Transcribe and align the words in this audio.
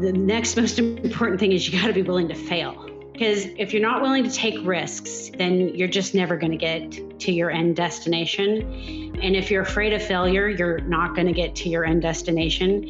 the 0.00 0.12
next 0.12 0.56
most 0.56 0.78
important 0.78 1.40
thing 1.40 1.52
is 1.52 1.68
you 1.68 1.78
got 1.78 1.88
to 1.88 1.92
be 1.92 2.02
willing 2.02 2.28
to 2.28 2.34
fail. 2.34 2.84
Because 3.12 3.46
if 3.56 3.72
you're 3.72 3.82
not 3.82 4.00
willing 4.00 4.22
to 4.22 4.30
take 4.30 4.64
risks, 4.64 5.30
then 5.36 5.74
you're 5.74 5.88
just 5.88 6.14
never 6.14 6.36
going 6.36 6.52
to 6.52 6.56
get 6.56 7.18
to 7.20 7.32
your 7.32 7.50
end 7.50 7.74
destination. 7.74 9.16
And 9.20 9.34
if 9.34 9.50
you're 9.50 9.62
afraid 9.62 9.92
of 9.92 10.00
failure, 10.00 10.48
you're 10.48 10.78
not 10.82 11.16
going 11.16 11.26
to 11.26 11.32
get 11.32 11.56
to 11.56 11.68
your 11.68 11.84
end 11.84 12.02
destination. 12.02 12.86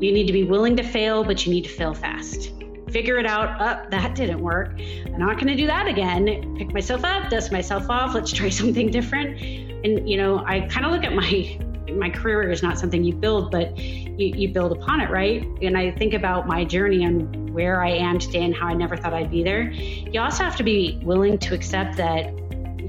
You 0.00 0.12
need 0.12 0.28
to 0.28 0.32
be 0.32 0.44
willing 0.44 0.76
to 0.76 0.84
fail, 0.84 1.24
but 1.24 1.44
you 1.44 1.52
need 1.52 1.64
to 1.64 1.70
fail 1.70 1.94
fast. 1.94 2.52
Figure 2.90 3.18
it 3.18 3.26
out. 3.26 3.60
Up, 3.60 3.82
oh, 3.84 3.90
that 3.90 4.14
didn't 4.14 4.40
work. 4.40 4.78
I'm 5.06 5.18
not 5.18 5.34
going 5.34 5.48
to 5.48 5.56
do 5.56 5.66
that 5.66 5.88
again. 5.88 6.54
Pick 6.56 6.72
myself 6.72 7.04
up, 7.04 7.28
dust 7.28 7.50
myself 7.50 7.90
off. 7.90 8.14
Let's 8.14 8.32
try 8.32 8.48
something 8.60 8.88
different. 8.90 9.40
And 9.84 10.08
you 10.08 10.16
know, 10.16 10.44
I 10.46 10.60
kind 10.60 10.86
of 10.86 10.92
look 10.92 11.02
at 11.02 11.12
my 11.12 11.58
my 11.90 12.10
career 12.10 12.50
is 12.50 12.62
not 12.62 12.78
something 12.78 13.02
you 13.02 13.14
build, 13.14 13.50
but 13.50 13.76
you, 13.78 14.26
you 14.36 14.48
build 14.48 14.72
upon 14.72 15.00
it, 15.00 15.10
right? 15.10 15.44
And 15.62 15.76
I 15.76 15.90
think 15.92 16.14
about 16.14 16.46
my 16.46 16.64
journey 16.64 17.04
and 17.04 17.52
where 17.52 17.82
I 17.82 17.90
am 17.90 18.18
today 18.18 18.44
and 18.44 18.54
how 18.54 18.66
I 18.68 18.74
never 18.74 18.96
thought 18.96 19.12
I'd 19.12 19.30
be 19.30 19.42
there. 19.42 19.70
You 19.70 20.20
also 20.20 20.44
have 20.44 20.56
to 20.56 20.62
be 20.62 21.00
willing 21.02 21.38
to 21.38 21.54
accept 21.54 21.96
that 21.96 22.32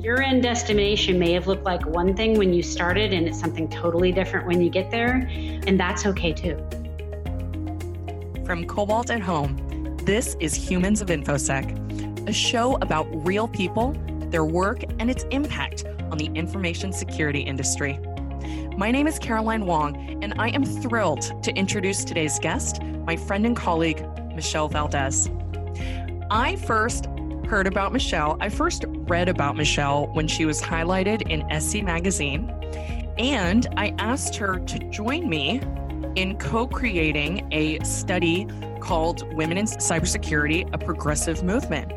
your 0.03 0.21
end 0.21 0.43
destination 0.43 1.17
may 1.17 1.31
have 1.31 1.47
looked 1.47 1.63
like 1.63 1.85
one 1.85 2.15
thing 2.15 2.37
when 2.37 2.53
you 2.53 2.61
started 2.61 3.13
and 3.13 3.27
it's 3.27 3.39
something 3.39 3.69
totally 3.69 4.11
different 4.11 4.45
when 4.45 4.61
you 4.61 4.69
get 4.69 4.91
there. 4.91 5.27
And 5.31 5.79
that's 5.79 6.05
okay 6.05 6.33
too. 6.33 6.57
From 8.45 8.65
Cobalt 8.65 9.09
at 9.09 9.21
Home, 9.21 9.97
this 10.03 10.35
is 10.41 10.53
Humans 10.53 11.01
of 11.01 11.07
InfoSec, 11.07 12.27
a 12.27 12.33
show 12.33 12.75
about 12.81 13.07
real 13.25 13.47
people, 13.47 13.95
their 14.29 14.43
work, 14.43 14.83
and 14.99 15.09
its 15.09 15.23
impact 15.31 15.85
on 16.11 16.17
the 16.17 16.25
information 16.35 16.91
security 16.91 17.39
industry. 17.39 17.97
My 18.75 18.89
name 18.89 19.05
is 19.05 19.19
Caroline 19.19 19.67
Wong, 19.67 20.23
and 20.23 20.33
I 20.39 20.49
am 20.49 20.65
thrilled 20.65 21.43
to 21.43 21.53
introduce 21.53 22.03
today's 22.03 22.39
guest, 22.39 22.81
my 22.81 23.15
friend 23.15 23.45
and 23.45 23.55
colleague, 23.55 24.03
Michelle 24.33 24.67
Valdez. 24.67 25.29
I 26.31 26.55
first 26.55 27.05
heard 27.45 27.67
about 27.67 27.93
Michelle, 27.93 28.35
I 28.41 28.49
first 28.49 28.85
read 28.87 29.29
about 29.29 29.55
Michelle 29.55 30.07
when 30.13 30.27
she 30.27 30.45
was 30.45 30.59
highlighted 30.59 31.29
in 31.29 31.61
SC 31.61 31.83
Magazine, 31.83 32.49
and 33.19 33.67
I 33.77 33.93
asked 33.99 34.35
her 34.37 34.57
to 34.57 34.79
join 34.89 35.29
me 35.29 35.61
in 36.15 36.35
co 36.39 36.65
creating 36.65 37.47
a 37.51 37.79
study 37.83 38.47
called 38.79 39.31
Women 39.35 39.59
in 39.59 39.65
Cybersecurity, 39.65 40.67
a 40.73 40.79
Progressive 40.79 41.43
Movement. 41.43 41.93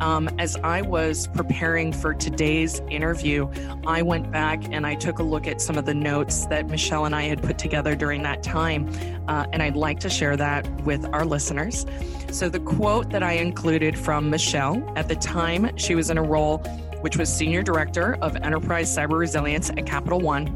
Um, 0.00 0.28
as 0.38 0.56
I 0.56 0.82
was 0.82 1.26
preparing 1.28 1.92
for 1.92 2.14
today's 2.14 2.80
interview, 2.90 3.50
I 3.86 4.02
went 4.02 4.30
back 4.32 4.72
and 4.72 4.86
I 4.86 4.94
took 4.94 5.18
a 5.18 5.22
look 5.22 5.46
at 5.46 5.60
some 5.60 5.76
of 5.76 5.84
the 5.84 5.94
notes 5.94 6.46
that 6.46 6.68
Michelle 6.68 7.04
and 7.04 7.14
I 7.14 7.22
had 7.22 7.42
put 7.42 7.58
together 7.58 7.94
during 7.94 8.22
that 8.22 8.42
time, 8.42 8.88
uh, 9.28 9.46
and 9.52 9.62
I'd 9.62 9.76
like 9.76 10.00
to 10.00 10.10
share 10.10 10.36
that 10.36 10.68
with 10.84 11.04
our 11.12 11.24
listeners. 11.24 11.86
So, 12.30 12.48
the 12.48 12.60
quote 12.60 13.10
that 13.10 13.22
I 13.22 13.32
included 13.32 13.98
from 13.98 14.30
Michelle 14.30 14.82
at 14.96 15.08
the 15.08 15.16
time 15.16 15.76
she 15.76 15.94
was 15.94 16.10
in 16.10 16.18
a 16.18 16.22
role 16.22 16.64
which 17.00 17.16
was 17.16 17.32
Senior 17.32 17.62
Director 17.62 18.16
of 18.16 18.36
Enterprise 18.36 18.94
Cyber 18.94 19.18
Resilience 19.18 19.70
at 19.70 19.86
Capital 19.86 20.20
One. 20.20 20.46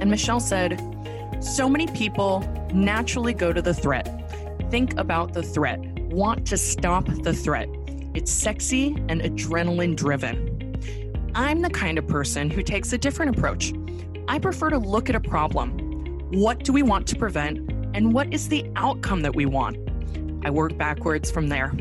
And 0.00 0.10
Michelle 0.10 0.40
said, 0.40 0.80
So 1.40 1.68
many 1.68 1.86
people 1.88 2.40
naturally 2.72 3.34
go 3.34 3.52
to 3.52 3.62
the 3.62 3.74
threat, 3.74 4.08
think 4.70 4.98
about 4.98 5.32
the 5.32 5.42
threat, 5.42 5.78
want 6.10 6.46
to 6.46 6.56
stop 6.56 7.06
the 7.22 7.32
threat. 7.32 7.68
It's 8.18 8.32
sexy 8.32 8.96
and 9.08 9.20
adrenaline 9.20 9.94
driven. 9.94 10.76
I'm 11.36 11.62
the 11.62 11.70
kind 11.70 11.98
of 11.98 12.08
person 12.08 12.50
who 12.50 12.64
takes 12.64 12.92
a 12.92 12.98
different 12.98 13.38
approach. 13.38 13.72
I 14.26 14.40
prefer 14.40 14.70
to 14.70 14.78
look 14.78 15.08
at 15.08 15.14
a 15.14 15.20
problem. 15.20 15.78
What 16.32 16.64
do 16.64 16.72
we 16.72 16.82
want 16.82 17.06
to 17.06 17.16
prevent? 17.16 17.70
And 17.94 18.12
what 18.12 18.34
is 18.34 18.48
the 18.48 18.68
outcome 18.74 19.22
that 19.22 19.36
we 19.36 19.46
want? 19.46 19.76
I 20.44 20.50
work 20.50 20.76
backwards 20.76 21.30
from 21.30 21.48
there. 21.48 21.72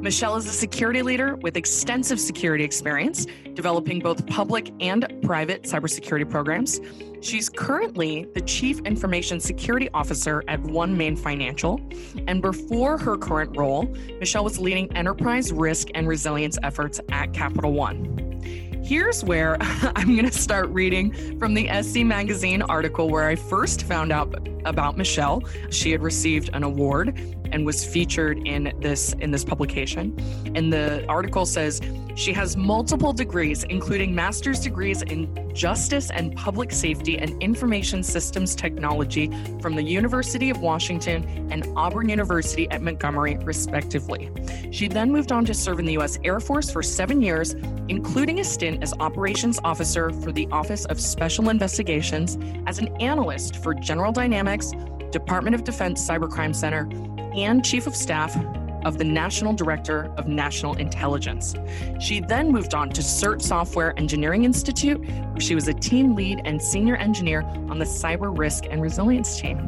Michelle 0.00 0.36
is 0.36 0.46
a 0.46 0.52
security 0.52 1.02
leader 1.02 1.36
with 1.36 1.58
extensive 1.58 2.18
security 2.18 2.64
experience, 2.64 3.26
developing 3.52 3.98
both 3.98 4.26
public 4.26 4.72
and 4.80 5.06
private 5.20 5.64
cybersecurity 5.64 6.28
programs. 6.28 6.80
She's 7.20 7.50
currently 7.50 8.26
the 8.32 8.40
Chief 8.40 8.80
Information 8.80 9.40
Security 9.40 9.90
Officer 9.92 10.42
at 10.48 10.62
OneMain 10.62 11.18
Financial. 11.18 11.78
And 12.26 12.40
before 12.40 12.96
her 12.96 13.18
current 13.18 13.54
role, 13.58 13.94
Michelle 14.18 14.44
was 14.44 14.58
leading 14.58 14.90
enterprise 14.96 15.52
risk 15.52 15.88
and 15.94 16.08
resilience 16.08 16.56
efforts 16.62 16.98
at 17.10 17.34
Capital 17.34 17.74
One. 17.74 18.40
Here's 18.82 19.22
where 19.22 19.58
I'm 19.60 20.16
going 20.16 20.28
to 20.28 20.32
start 20.32 20.70
reading 20.70 21.38
from 21.38 21.52
the 21.52 21.68
SC 21.82 21.98
Magazine 21.98 22.62
article 22.62 23.10
where 23.10 23.28
I 23.28 23.36
first 23.36 23.82
found 23.82 24.12
out 24.12 24.48
about 24.64 24.96
Michelle. 24.96 25.42
She 25.68 25.90
had 25.92 26.02
received 26.02 26.48
an 26.54 26.62
award 26.62 27.18
and 27.52 27.66
was 27.66 27.84
featured 27.84 28.46
in 28.46 28.72
this 28.80 29.12
in 29.14 29.30
this 29.30 29.44
publication. 29.44 30.14
And 30.54 30.72
the 30.72 31.04
article 31.08 31.46
says 31.46 31.80
she 32.14 32.32
has 32.32 32.56
multiple 32.56 33.12
degrees, 33.12 33.64
including 33.64 34.14
master's 34.14 34.60
degrees 34.60 35.02
in 35.02 35.54
justice 35.54 36.10
and 36.10 36.34
public 36.36 36.72
safety 36.72 37.18
and 37.18 37.40
information 37.42 38.02
systems 38.02 38.54
technology 38.54 39.30
from 39.60 39.74
the 39.74 39.82
University 39.82 40.50
of 40.50 40.60
Washington 40.60 41.48
and 41.50 41.66
Auburn 41.76 42.08
University 42.08 42.68
at 42.70 42.82
Montgomery, 42.82 43.36
respectively. 43.42 44.30
She 44.70 44.88
then 44.88 45.10
moved 45.10 45.32
on 45.32 45.44
to 45.46 45.54
serve 45.54 45.78
in 45.78 45.86
the 45.86 45.94
U.S. 45.94 46.18
Air 46.24 46.40
Force 46.40 46.70
for 46.70 46.82
seven 46.82 47.22
years, 47.22 47.54
including 47.88 48.40
a 48.40 48.44
stint 48.44 48.82
as 48.82 48.92
operations 49.00 49.58
officer 49.64 50.10
for 50.10 50.32
the 50.32 50.46
Office 50.52 50.84
of 50.86 51.00
Special 51.00 51.48
Investigations, 51.48 52.38
as 52.66 52.78
an 52.78 52.88
analyst 53.00 53.62
for 53.62 53.74
General 53.74 54.12
Dynamics, 54.12 54.72
Department 55.10 55.54
of 55.54 55.64
Defense 55.64 56.06
Cybercrime 56.06 56.54
Center, 56.54 56.88
and 57.34 57.64
Chief 57.64 57.86
of 57.86 57.94
Staff 57.96 58.36
of 58.84 58.98
the 58.98 59.04
National 59.04 59.52
Director 59.52 60.12
of 60.16 60.26
National 60.26 60.76
Intelligence. 60.76 61.54
She 62.00 62.20
then 62.20 62.50
moved 62.50 62.74
on 62.74 62.90
to 62.90 63.02
CERT 63.02 63.42
Software 63.42 63.98
Engineering 63.98 64.44
Institute, 64.44 64.98
where 65.00 65.40
she 65.40 65.54
was 65.54 65.68
a 65.68 65.74
team 65.74 66.14
lead 66.14 66.40
and 66.44 66.60
senior 66.60 66.96
engineer 66.96 67.42
on 67.42 67.78
the 67.78 67.84
cyber 67.84 68.36
risk 68.36 68.64
and 68.70 68.80
resilience 68.80 69.40
team. 69.40 69.58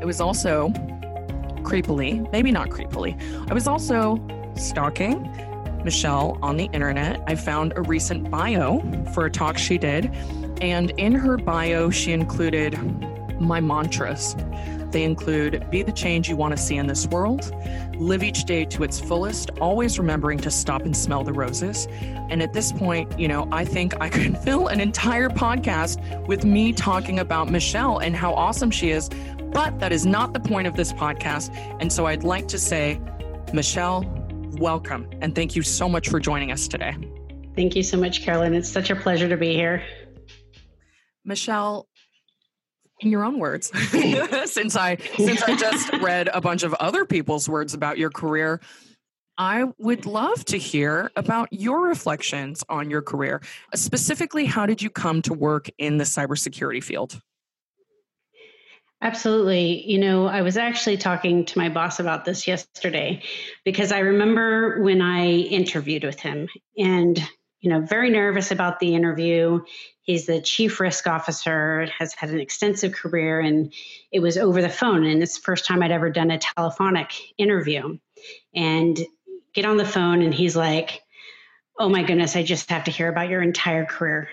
I 0.00 0.04
was 0.04 0.20
also 0.20 0.68
creepily, 1.62 2.30
maybe 2.30 2.52
not 2.52 2.68
creepily, 2.68 3.20
I 3.50 3.54
was 3.54 3.66
also 3.66 4.20
stalking 4.54 5.30
Michelle 5.84 6.38
on 6.42 6.56
the 6.56 6.68
internet. 6.72 7.22
I 7.26 7.34
found 7.34 7.72
a 7.76 7.82
recent 7.82 8.30
bio 8.30 8.80
for 9.12 9.26
a 9.26 9.30
talk 9.30 9.58
she 9.58 9.78
did, 9.78 10.06
and 10.60 10.90
in 10.92 11.12
her 11.12 11.36
bio, 11.36 11.90
she 11.90 12.12
included 12.12 12.76
my 13.40 13.60
mantras. 13.60 14.34
They 14.96 15.04
include 15.04 15.70
be 15.70 15.82
the 15.82 15.92
change 15.92 16.26
you 16.26 16.36
want 16.36 16.56
to 16.56 16.56
see 16.56 16.78
in 16.78 16.86
this 16.86 17.06
world, 17.08 17.54
live 17.98 18.22
each 18.22 18.44
day 18.44 18.64
to 18.64 18.82
its 18.82 18.98
fullest, 18.98 19.50
always 19.60 19.98
remembering 19.98 20.38
to 20.38 20.50
stop 20.50 20.86
and 20.86 20.96
smell 20.96 21.22
the 21.22 21.34
roses. 21.34 21.86
And 22.30 22.42
at 22.42 22.54
this 22.54 22.72
point, 22.72 23.18
you 23.18 23.28
know, 23.28 23.46
I 23.52 23.62
think 23.62 23.92
I 24.00 24.08
could 24.08 24.38
fill 24.42 24.68
an 24.68 24.80
entire 24.80 25.28
podcast 25.28 26.26
with 26.26 26.46
me 26.46 26.72
talking 26.72 27.18
about 27.18 27.50
Michelle 27.50 27.98
and 27.98 28.16
how 28.16 28.32
awesome 28.32 28.70
she 28.70 28.88
is. 28.88 29.10
But 29.52 29.78
that 29.80 29.92
is 29.92 30.06
not 30.06 30.32
the 30.32 30.40
point 30.40 30.66
of 30.66 30.76
this 30.76 30.94
podcast. 30.94 31.54
And 31.78 31.92
so 31.92 32.06
I'd 32.06 32.24
like 32.24 32.48
to 32.48 32.58
say, 32.58 32.98
Michelle, 33.52 34.02
welcome. 34.52 35.10
And 35.20 35.34
thank 35.34 35.54
you 35.54 35.60
so 35.60 35.90
much 35.90 36.08
for 36.08 36.18
joining 36.20 36.52
us 36.52 36.68
today. 36.68 36.96
Thank 37.54 37.76
you 37.76 37.82
so 37.82 37.98
much, 37.98 38.22
Carolyn. 38.22 38.54
It's 38.54 38.70
such 38.70 38.88
a 38.88 38.96
pleasure 38.96 39.28
to 39.28 39.36
be 39.36 39.52
here. 39.52 39.84
Michelle, 41.22 41.86
in 43.00 43.10
your 43.10 43.24
own 43.24 43.38
words 43.38 43.70
since 44.44 44.76
i 44.76 44.96
since 45.16 45.42
i 45.42 45.54
just 45.56 45.92
read 46.02 46.28
a 46.32 46.40
bunch 46.40 46.62
of 46.62 46.74
other 46.74 47.04
people's 47.04 47.48
words 47.48 47.74
about 47.74 47.98
your 47.98 48.10
career 48.10 48.60
i 49.38 49.64
would 49.78 50.06
love 50.06 50.44
to 50.44 50.56
hear 50.56 51.10
about 51.16 51.48
your 51.52 51.82
reflections 51.82 52.64
on 52.68 52.90
your 52.90 53.02
career 53.02 53.40
specifically 53.74 54.44
how 54.44 54.66
did 54.66 54.80
you 54.80 54.90
come 54.90 55.22
to 55.22 55.34
work 55.34 55.68
in 55.78 55.98
the 55.98 56.04
cybersecurity 56.04 56.82
field 56.82 57.20
Absolutely. 59.02 59.84
You 59.88 59.98
know, 59.98 60.26
I 60.26 60.40
was 60.40 60.56
actually 60.56 60.96
talking 60.96 61.44
to 61.44 61.58
my 61.58 61.68
boss 61.68 62.00
about 62.00 62.24
this 62.24 62.48
yesterday 62.48 63.22
because 63.62 63.92
I 63.92 63.98
remember 63.98 64.82
when 64.82 65.02
I 65.02 65.26
interviewed 65.26 66.02
with 66.02 66.18
him 66.18 66.48
and 66.78 67.22
you 67.60 67.70
know, 67.70 67.80
very 67.80 68.10
nervous 68.10 68.52
about 68.52 68.78
the 68.78 68.94
interview. 68.94 69.60
He's 70.06 70.26
the 70.26 70.40
chief 70.40 70.78
risk 70.78 71.08
officer, 71.08 71.88
has 71.98 72.14
had 72.14 72.30
an 72.30 72.38
extensive 72.38 72.92
career, 72.92 73.40
and 73.40 73.72
it 74.12 74.20
was 74.20 74.38
over 74.38 74.62
the 74.62 74.68
phone. 74.68 75.04
And 75.04 75.20
it's 75.20 75.34
the 75.34 75.42
first 75.42 75.66
time 75.66 75.82
I'd 75.82 75.90
ever 75.90 76.10
done 76.10 76.30
a 76.30 76.38
telephonic 76.38 77.10
interview. 77.38 77.98
And 78.54 78.98
get 79.52 79.64
on 79.64 79.78
the 79.78 79.84
phone, 79.84 80.22
and 80.22 80.32
he's 80.32 80.54
like, 80.54 81.02
Oh 81.78 81.88
my 81.88 82.04
goodness, 82.04 82.36
I 82.36 82.42
just 82.42 82.70
have 82.70 82.84
to 82.84 82.90
hear 82.90 83.08
about 83.08 83.28
your 83.28 83.42
entire 83.42 83.84
career. 83.84 84.28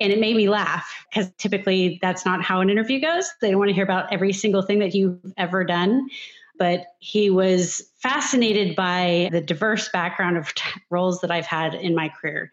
And 0.00 0.12
it 0.12 0.18
made 0.18 0.34
me 0.34 0.48
laugh 0.48 0.90
because 1.10 1.30
typically 1.38 1.98
that's 2.02 2.24
not 2.24 2.42
how 2.42 2.60
an 2.60 2.70
interview 2.70 3.00
goes. 3.00 3.30
They 3.40 3.50
don't 3.50 3.58
want 3.58 3.68
to 3.68 3.74
hear 3.74 3.84
about 3.84 4.12
every 4.12 4.32
single 4.32 4.62
thing 4.62 4.80
that 4.80 4.94
you've 4.94 5.20
ever 5.36 5.62
done. 5.62 6.08
But 6.58 6.86
he 6.98 7.30
was 7.30 7.82
fascinated 7.98 8.76
by 8.76 9.28
the 9.32 9.40
diverse 9.40 9.88
background 9.88 10.36
of 10.36 10.52
roles 10.90 11.20
that 11.20 11.30
I've 11.30 11.46
had 11.46 11.74
in 11.74 11.94
my 11.94 12.08
career. 12.08 12.50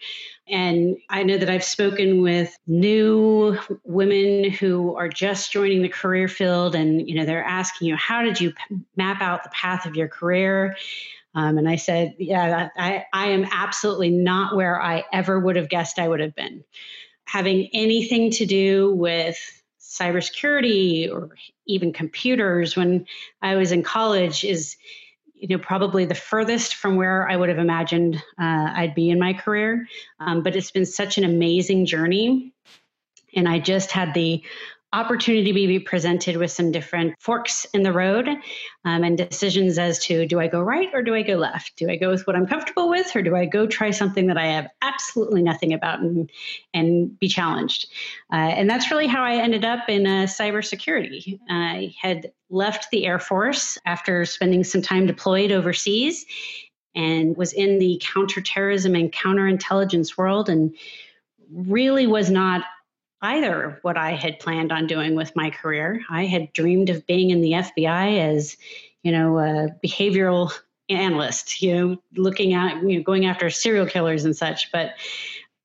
And 0.47 0.97
I 1.09 1.23
know 1.23 1.37
that 1.37 1.49
I've 1.49 1.63
spoken 1.63 2.21
with 2.21 2.55
new 2.67 3.57
women 3.83 4.51
who 4.51 4.95
are 4.95 5.09
just 5.09 5.51
joining 5.51 5.81
the 5.81 5.89
career 5.89 6.27
field 6.27 6.75
and 6.75 7.07
you 7.07 7.15
know 7.15 7.25
they're 7.25 7.43
asking 7.43 7.87
you 7.87 7.95
how 7.95 8.21
did 8.23 8.41
you 8.41 8.53
map 8.95 9.21
out 9.21 9.43
the 9.43 9.49
path 9.49 9.85
of 9.85 9.95
your 9.95 10.07
career? 10.07 10.75
Um, 11.35 11.57
and 11.57 11.67
I 11.67 11.77
said, 11.77 12.13
yeah, 12.19 12.69
I, 12.77 13.05
I 13.11 13.27
am 13.29 13.45
absolutely 13.51 14.11
not 14.11 14.55
where 14.55 14.79
I 14.79 15.03
ever 15.11 15.39
would 15.39 15.55
have 15.55 15.69
guessed 15.69 15.97
I 15.97 16.07
would 16.07 16.19
have 16.19 16.35
been. 16.35 16.63
Having 17.25 17.69
anything 17.73 18.29
to 18.31 18.45
do 18.45 18.93
with 18.93 19.62
cybersecurity 19.93 21.11
or 21.11 21.29
even 21.67 21.93
computers 21.93 22.75
when 22.75 23.05
I 23.41 23.55
was 23.55 23.71
in 23.71 23.83
college 23.83 24.43
is 24.43 24.75
you 25.35 25.47
know 25.49 25.59
probably 25.59 26.05
the 26.05 26.15
furthest 26.15 26.75
from 26.75 26.95
where 26.95 27.29
I 27.29 27.35
would 27.35 27.49
have 27.49 27.59
imagined 27.59 28.15
uh, 28.15 28.71
I'd 28.75 28.95
be 28.95 29.09
in 29.09 29.19
my 29.19 29.33
career. 29.33 29.87
Um, 30.19 30.41
but 30.41 30.55
it's 30.55 30.71
been 30.71 30.85
such 30.85 31.17
an 31.17 31.23
amazing 31.25 31.85
journey, 31.85 32.53
and 33.35 33.47
I 33.47 33.59
just 33.59 33.91
had 33.91 34.13
the 34.13 34.41
opportunity 34.93 35.51
to 35.51 35.53
be 35.53 35.79
presented 35.79 36.37
with 36.37 36.51
some 36.51 36.71
different 36.71 37.15
forks 37.19 37.65
in 37.73 37.81
the 37.81 37.91
road 37.91 38.29
um, 38.85 39.03
and 39.03 39.17
decisions 39.17 39.79
as 39.79 39.97
to 40.05 40.25
do 40.27 40.39
I 40.39 40.47
go 40.47 40.61
right 40.61 40.89
or 40.93 41.01
do 41.01 41.15
I 41.15 41.23
go 41.23 41.33
left? 41.33 41.73
Do 41.77 41.89
I 41.89 41.95
go 41.95 42.11
with 42.11 42.25
what 42.27 42.35
I'm 42.35 42.45
comfortable 42.45 42.89
with 42.89 43.13
or 43.15 43.23
do 43.23 43.35
I 43.35 43.45
go 43.45 43.65
try 43.65 43.89
something 43.89 44.27
that 44.27 44.37
I 44.37 44.45
have 44.45 44.67
absolutely 44.83 45.41
nothing 45.41 45.73
about 45.73 45.99
and, 45.99 46.29
and 46.73 47.19
be 47.19 47.27
challenged? 47.27 47.87
Uh, 48.31 48.35
and 48.35 48.69
that's 48.69 48.91
really 48.91 49.07
how 49.07 49.23
I 49.23 49.37
ended 49.37 49.65
up 49.65 49.89
in 49.89 50.05
uh, 50.05 50.27
cybersecurity. 50.27 51.39
I 51.49 51.93
had 51.99 52.31
left 52.51 52.91
the 52.91 53.05
Air 53.05 53.19
Force 53.19 53.79
after 53.85 54.25
spending 54.25 54.63
some 54.63 54.83
time 54.83 55.07
deployed 55.07 55.51
overseas 55.51 56.25
and 56.95 57.35
was 57.35 57.51
in 57.51 57.79
the 57.79 57.99
counterterrorism 58.03 58.93
and 58.93 59.11
counterintelligence 59.11 60.17
world 60.17 60.49
and 60.49 60.75
really 61.51 62.07
was 62.07 62.29
not 62.29 62.63
either 63.23 63.79
what 63.81 63.97
I 63.97 64.11
had 64.11 64.39
planned 64.39 64.71
on 64.71 64.85
doing 64.85 65.15
with 65.15 65.35
my 65.35 65.49
career. 65.49 66.01
I 66.09 66.25
had 66.25 66.51
dreamed 66.53 66.89
of 66.89 67.07
being 67.07 67.29
in 67.31 67.41
the 67.41 67.53
FBI 67.53 68.19
as, 68.19 68.57
you 69.01 69.11
know, 69.11 69.39
a 69.39 69.69
behavioral 69.83 70.51
analyst, 70.89 71.61
you 71.61 71.73
know, 71.73 71.97
looking 72.15 72.53
at, 72.53 72.83
you 72.83 72.97
know, 72.97 73.03
going 73.03 73.25
after 73.25 73.49
serial 73.49 73.85
killers 73.85 74.25
and 74.25 74.35
such. 74.35 74.71
But, 74.73 74.91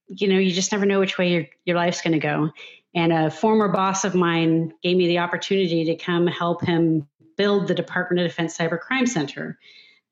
you 0.07 0.29
know, 0.29 0.39
you 0.39 0.53
just 0.53 0.71
never 0.71 0.87
know 0.87 1.01
which 1.01 1.19
way 1.19 1.33
your, 1.33 1.47
your 1.65 1.77
life's 1.77 2.01
going 2.01 2.13
to 2.13 2.19
go. 2.21 2.51
And 2.95 3.13
a 3.13 3.31
former 3.31 3.69
boss 3.69 4.05
of 4.05 4.15
mine 4.15 4.73
gave 4.83 4.97
me 4.97 5.09
the 5.09 5.19
opportunity 5.19 5.85
to 5.87 5.97
come 5.97 6.29
help 6.29 6.65
him 6.65 7.09
build 7.37 7.67
the 7.67 7.75
Department 7.75 8.25
of 8.25 8.31
Defense 8.31 8.57
Cyber 8.57 8.79
Crime 8.79 9.07
Center. 9.07 9.59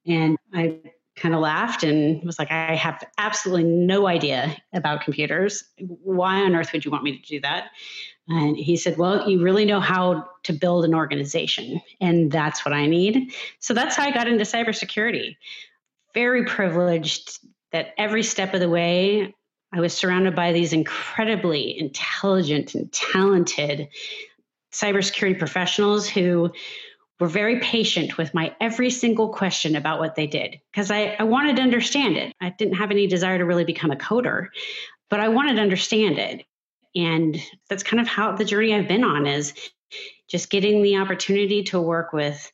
And 0.04 0.37
I 0.52 0.81
kind 1.16 1.34
of 1.34 1.40
laughed 1.40 1.82
and 1.82 2.22
was 2.24 2.38
like, 2.38 2.50
I 2.50 2.74
have 2.74 3.02
absolutely 3.18 3.64
no 3.64 4.06
idea 4.06 4.56
about 4.72 5.00
computers. 5.00 5.64
Why 5.78 6.42
on 6.42 6.54
earth 6.54 6.72
would 6.72 6.84
you 6.84 6.90
want 6.90 7.04
me 7.04 7.18
to 7.18 7.26
do 7.26 7.40
that? 7.40 7.70
And 8.28 8.56
he 8.56 8.76
said, 8.76 8.98
Well, 8.98 9.28
you 9.28 9.42
really 9.42 9.64
know 9.64 9.80
how 9.80 10.28
to 10.44 10.52
build 10.52 10.84
an 10.84 10.94
organization, 10.94 11.80
and 12.00 12.30
that's 12.30 12.64
what 12.64 12.74
I 12.74 12.86
need. 12.86 13.32
So 13.60 13.72
that's 13.72 13.96
how 13.96 14.04
I 14.04 14.10
got 14.10 14.28
into 14.28 14.44
cybersecurity. 14.44 15.36
Very 16.12 16.44
privileged 16.44 17.38
that 17.72 17.94
every 17.98 18.22
step 18.22 18.52
of 18.52 18.60
the 18.60 18.69
way, 18.69 19.34
I 19.72 19.80
was 19.80 19.92
surrounded 19.92 20.34
by 20.34 20.52
these 20.52 20.72
incredibly 20.72 21.78
intelligent 21.78 22.74
and 22.74 22.92
talented 22.92 23.88
cybersecurity 24.72 25.38
professionals 25.38 26.08
who 26.08 26.50
were 27.18 27.28
very 27.28 27.60
patient 27.60 28.18
with 28.18 28.34
my 28.34 28.54
every 28.60 28.90
single 28.90 29.30
question 29.30 29.74
about 29.74 29.98
what 29.98 30.14
they 30.14 30.26
did 30.26 30.60
because 30.70 30.90
I, 30.90 31.16
I 31.18 31.22
wanted 31.24 31.56
to 31.56 31.62
understand 31.62 32.16
it. 32.16 32.34
I 32.40 32.50
didn't 32.50 32.74
have 32.74 32.90
any 32.90 33.06
desire 33.06 33.38
to 33.38 33.44
really 33.44 33.64
become 33.64 33.90
a 33.90 33.96
coder, 33.96 34.48
but 35.08 35.20
I 35.20 35.28
wanted 35.28 35.54
to 35.54 35.62
understand 35.62 36.18
it. 36.18 36.44
And 36.94 37.40
that's 37.68 37.82
kind 37.82 38.00
of 38.00 38.08
how 38.08 38.32
the 38.32 38.44
journey 38.44 38.74
I've 38.74 38.88
been 38.88 39.04
on 39.04 39.26
is 39.26 39.54
just 40.28 40.50
getting 40.50 40.82
the 40.82 40.96
opportunity 40.96 41.62
to 41.64 41.80
work 41.80 42.12
with 42.12 42.50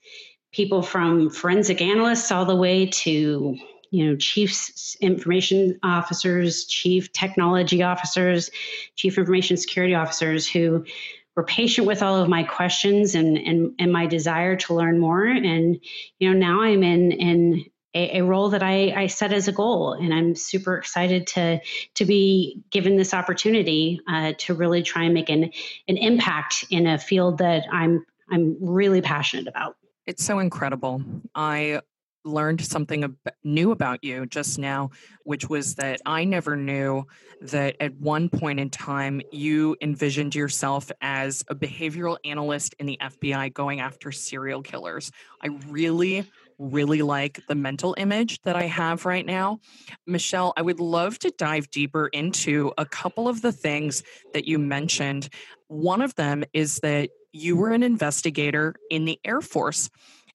people 0.53 0.82
from 0.82 1.31
forensic 1.31 1.81
analysts 1.81 2.31
all 2.31 2.44
the 2.44 2.56
way 2.56 2.87
to 2.87 3.56
you 3.91 4.06
know 4.06 4.17
chief 4.17 4.70
information 5.00 5.79
officers 5.82 6.65
chief 6.65 7.12
technology 7.12 7.82
officers 7.82 8.50
chief 8.97 9.19
information 9.19 9.56
security 9.56 9.94
officers 9.94 10.49
who 10.49 10.85
were 11.34 11.44
patient 11.44 11.87
with 11.87 12.02
all 12.02 12.17
of 12.17 12.29
my 12.29 12.43
questions 12.43 13.14
and 13.14 13.37
and, 13.37 13.73
and 13.79 13.93
my 13.93 14.06
desire 14.06 14.56
to 14.56 14.75
learn 14.75 14.99
more. 14.99 15.25
And 15.25 15.79
you 16.19 16.32
know, 16.32 16.38
now 16.38 16.62
I'm 16.62 16.82
in 16.82 17.12
in 17.12 17.64
a, 17.94 18.19
a, 18.19 18.25
role 18.25 18.49
that 18.50 18.62
I, 18.62 18.90
I 19.02 19.06
set 19.06 19.32
as 19.34 19.49
a 19.49 19.52
goal, 19.52 19.93
and 19.93 20.14
I'm 20.14 20.34
super 20.34 20.76
excited 20.76 21.26
to 21.29 21.61
to 21.94 22.05
be 22.05 22.62
given 22.70 22.96
this 22.96 23.12
opportunity 23.12 24.00
uh, 24.08 24.32
to 24.38 24.55
really 24.55 24.82
try 24.82 25.05
and 25.05 25.14
make 25.14 25.29
an 25.29 25.50
an 25.88 25.96
impact 25.96 26.64
in 26.70 26.87
a 26.87 26.99
field 26.99 27.38
that 27.38 27.64
I'm 27.70 28.05
I'm 28.31 28.56
really 28.61 29.02
passionate 29.02 29.46
about. 29.46 29.76
It's 30.06 30.25
so 30.25 30.38
incredible. 30.38 31.02
I 31.34 31.81
learned 32.25 32.65
something 32.65 33.17
new 33.45 33.73
about 33.73 34.03
you 34.05 34.27
just 34.27 34.59
now, 34.59 34.91
which 35.25 35.49
was 35.49 35.75
that 35.77 36.01
I 36.07 36.25
never 36.25 36.57
knew 36.57 37.07
that 37.41 37.77
at 37.81 37.95
one 37.95 38.29
point 38.29 38.61
in 38.61 38.71
time 38.71 39.21
you 39.33 39.77
envisioned 39.81 40.35
yourself 40.35 40.91
as 41.01 41.45
a 41.49 41.55
behavioral 41.55 42.17
analyst 42.25 42.75
in 42.79 42.87
the 42.87 42.99
FBI 43.01 43.53
going 43.53 43.81
after 43.81 44.13
serial 44.13 44.63
killers. 44.63 45.11
I 45.43 45.49
really, 45.69 46.31
really 46.59 47.03
like 47.03 47.41
the 47.49 47.55
mental 47.55 47.95
image 47.99 48.41
that 48.43 48.55
I 48.55 48.65
have 48.65 49.05
right 49.05 49.27
now. 49.27 49.61
Michelle, 50.07 50.53
I 50.57 50.63
would 50.63 50.81
love 50.81 51.19
to 51.21 51.31
dive 51.31 51.71
deeper 51.71 52.07
into 52.09 52.73
a 52.79 52.87
couple 52.87 53.29
of 53.29 53.43
the 53.43 53.53
things 53.53 54.03
that 54.33 54.47
you 54.47 54.59
mentioned. 54.59 55.29
One 55.67 56.03
of 56.03 56.15
them 56.15 56.45
is 56.53 56.77
that 56.81 57.11
you 57.33 57.57
were 57.57 57.71
an 57.71 57.83
investigator 57.83 58.75
in 58.91 59.05
the 59.05 59.19
Air 59.25 59.41
Force. 59.41 59.91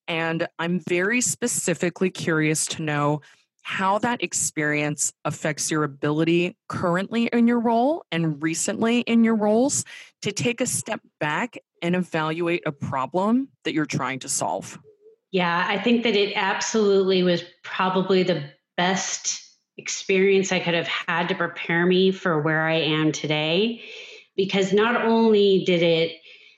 And 0.07 0.47
I'm 0.59 0.79
very 0.79 1.21
specifically 1.21 2.09
curious 2.09 2.65
to 2.67 2.81
know 2.81 3.21
how 3.61 3.97
that 3.99 4.23
experience 4.23 5.11
affects 5.25 5.69
your 5.69 5.83
ability 5.83 6.55
currently 6.69 7.27
in 7.33 7.47
your 7.47 7.59
role 7.59 8.05
and 8.13 8.41
recently 8.41 9.01
in 9.01 9.25
your 9.25 9.35
roles 9.35 9.83
to 10.21 10.31
take 10.31 10.61
a 10.61 10.65
step 10.65 11.01
back 11.19 11.57
and 11.81 11.93
evaluate 11.93 12.63
a 12.65 12.71
problem 12.71 13.49
that 13.65 13.73
you're 13.73 13.85
trying 13.85 14.19
to 14.19 14.29
solve. 14.29 14.79
Yeah, 15.31 15.65
I 15.67 15.77
think 15.77 16.03
that 16.03 16.15
it 16.15 16.31
absolutely 16.37 17.23
was 17.23 17.43
probably 17.61 18.23
the 18.23 18.49
best 18.77 19.43
experience 19.75 20.53
I 20.53 20.59
could 20.59 20.73
have 20.73 20.87
had 20.87 21.27
to 21.27 21.35
prepare 21.35 21.85
me 21.85 22.11
for 22.11 22.41
where 22.41 22.65
I 22.65 22.75
am 22.75 23.11
today. 23.11 23.81
Because 24.37 24.71
not 24.71 25.03
only 25.03 25.65
did 25.65 25.83
it 25.83 26.13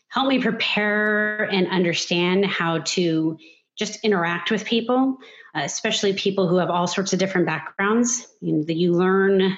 help 0.09 0.27
me 0.27 0.41
prepare 0.41 1.43
and 1.43 1.67
understand 1.67 2.45
how 2.45 2.79
to 2.79 3.37
just 3.77 4.03
interact 4.03 4.51
with 4.51 4.65
people, 4.65 5.17
uh, 5.55 5.61
especially 5.63 6.13
people 6.13 6.47
who 6.47 6.57
have 6.57 6.69
all 6.69 6.87
sorts 6.87 7.13
of 7.13 7.19
different 7.19 7.47
backgrounds. 7.47 8.27
You, 8.41 8.57
know, 8.57 8.65
you 8.67 8.93
learn 8.93 9.57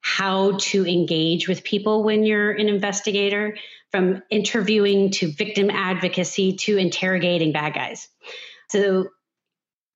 how 0.00 0.56
to 0.58 0.86
engage 0.86 1.48
with 1.48 1.64
people 1.64 2.04
when 2.04 2.24
you're 2.24 2.52
an 2.52 2.68
investigator, 2.68 3.56
from 3.90 4.22
interviewing 4.30 5.10
to 5.10 5.32
victim 5.32 5.70
advocacy 5.70 6.54
to 6.54 6.76
interrogating 6.76 7.52
bad 7.52 7.74
guys. 7.74 8.08
So 8.68 9.08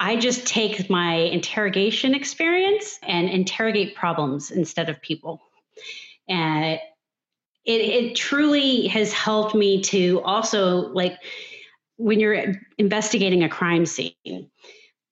I 0.00 0.16
just 0.16 0.46
take 0.46 0.88
my 0.88 1.14
interrogation 1.14 2.14
experience 2.14 2.98
and 3.02 3.28
interrogate 3.28 3.94
problems 3.94 4.50
instead 4.50 4.88
of 4.88 5.00
people. 5.00 5.40
And 6.28 6.80
it, 7.64 7.80
it 7.80 8.16
truly 8.16 8.88
has 8.88 9.12
helped 9.12 9.54
me 9.54 9.82
to 9.82 10.20
also 10.22 10.88
like 10.92 11.18
when 11.96 12.20
you're 12.20 12.54
investigating 12.78 13.44
a 13.44 13.48
crime 13.48 13.86
scene 13.86 14.50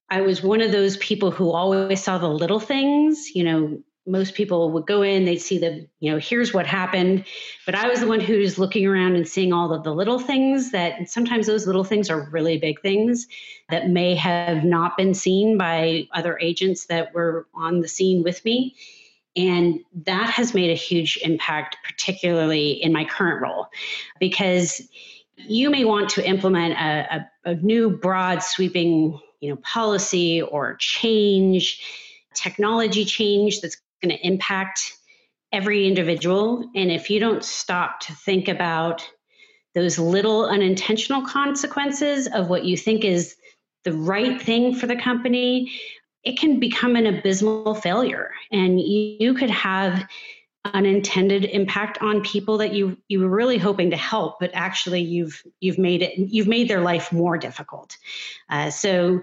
i 0.09 0.21
was 0.21 0.43
one 0.43 0.61
of 0.61 0.73
those 0.73 0.97
people 0.99 1.31
who 1.31 1.51
always 1.51 2.03
saw 2.03 2.19
the 2.19 2.29
little 2.29 2.61
things 2.61 3.31
you 3.35 3.45
know 3.45 3.79
most 4.07 4.35
people 4.35 4.71
would 4.73 4.87
go 4.87 5.03
in 5.03 5.25
they'd 5.25 5.39
see 5.39 5.59
the 5.59 5.87
you 6.01 6.11
know 6.11 6.19
here's 6.19 6.53
what 6.53 6.67
happened 6.67 7.25
but 7.67 7.75
i 7.75 7.89
was 7.89 8.01
the 8.01 8.09
one 8.09 8.19
who's 8.19 8.59
looking 8.59 8.87
around 8.87 9.15
and 9.15 9.29
seeing 9.29 9.53
all 9.53 9.73
of 9.73 9.85
the 9.85 9.95
little 9.95 10.19
things 10.19 10.73
that 10.73 11.09
sometimes 11.09 11.47
those 11.47 11.67
little 11.67 11.85
things 11.85 12.11
are 12.11 12.29
really 12.31 12.59
big 12.59 12.81
things 12.81 13.29
that 13.69 13.89
may 13.89 14.15
have 14.15 14.65
not 14.65 14.97
been 14.97 15.15
seen 15.15 15.57
by 15.57 16.09
other 16.13 16.39
agents 16.41 16.87
that 16.87 17.15
were 17.15 17.47
on 17.55 17.81
the 17.81 17.89
scene 17.89 18.23
with 18.23 18.45
me 18.45 18.75
and 19.37 19.81
that 20.07 20.31
has 20.31 20.55
made 20.55 20.71
a 20.71 20.75
huge 20.75 21.19
impact, 21.23 21.77
particularly 21.85 22.73
in 22.73 22.93
my 22.93 23.05
current 23.05 23.41
role, 23.41 23.67
because 24.19 24.83
you 25.37 25.71
may 25.71 25.85
want 25.85 26.11
to 26.11 26.27
implement 26.27 26.75
a, 26.75 27.27
a, 27.45 27.51
a 27.51 27.55
new 27.57 27.91
broad 27.91 28.43
sweeping 28.43 29.19
you 29.41 29.51
know, 29.51 29.57
policy 29.57 30.43
or 30.43 30.77
change, 30.77 31.81
technology 32.35 33.05
change 33.05 33.61
that's 33.61 33.81
going 34.03 34.17
to 34.17 34.27
impact 34.27 34.93
every 35.53 35.87
individual. 35.87 36.69
And 36.75 36.91
if 36.91 37.11
you 37.11 37.21
don't 37.21 37.45
stop 37.45 38.01
to 38.01 38.13
think 38.15 38.49
about 38.49 39.09
those 39.75 39.99
little 39.99 40.47
unintentional 40.47 41.25
consequences 41.25 42.29
of 42.29 42.49
what 42.49 42.65
you 42.65 42.77
think 42.77 43.05
is 43.05 43.37
the 43.85 43.93
right 43.93 44.41
thing 44.41 44.75
for 44.75 44.87
the 44.87 44.97
company, 44.97 45.73
it 46.25 46.39
can 46.39 46.61
become 46.61 46.97
an 46.97 47.07
abysmal 47.07 47.75
failure. 47.75 48.31
And 48.53 48.81
you, 48.81 49.17
you 49.21 49.35
could 49.35 49.51
have 49.51 50.07
an 50.65 50.73
unintended 50.75 51.45
impact 51.47 51.99
on 52.03 52.21
people 52.21 52.59
that 52.59 52.75
you 52.75 52.97
you 53.09 53.21
were 53.21 53.29
really 53.29 53.57
hoping 53.57 53.89
to 53.89 53.97
help 53.97 54.39
but 54.39 54.51
actually 54.53 55.01
you've 55.01 55.43
you've 55.61 55.79
made 55.79 56.03
it 56.03 56.19
you've 56.19 56.47
made 56.47 56.69
their 56.69 56.83
life 56.83 57.13
more 57.13 57.39
difficult. 57.39 57.97
Uh, 58.51 58.69
so 58.69 59.23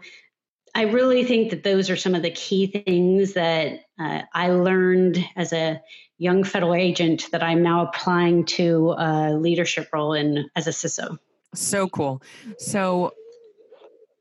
i 0.73 0.81
really 0.81 1.23
think 1.23 1.51
that 1.51 1.63
those 1.63 1.91
are 1.91 1.95
some 1.95 2.15
of 2.15 2.23
the 2.23 2.31
key 2.31 2.65
things 2.65 3.33
that 3.33 3.81
uh, 3.99 4.23
i 4.33 4.49
learned 4.49 5.23
as 5.35 5.53
a 5.53 5.79
young 6.17 6.43
federal 6.43 6.73
agent 6.73 7.29
that 7.31 7.43
i'm 7.43 7.61
now 7.61 7.85
applying 7.85 8.43
to 8.43 8.95
a 8.97 9.31
leadership 9.33 9.87
role 9.93 10.13
in 10.13 10.49
as 10.55 10.65
a 10.65 10.71
ciso 10.71 11.19
so 11.53 11.87
cool. 11.87 12.21
So 12.57 13.13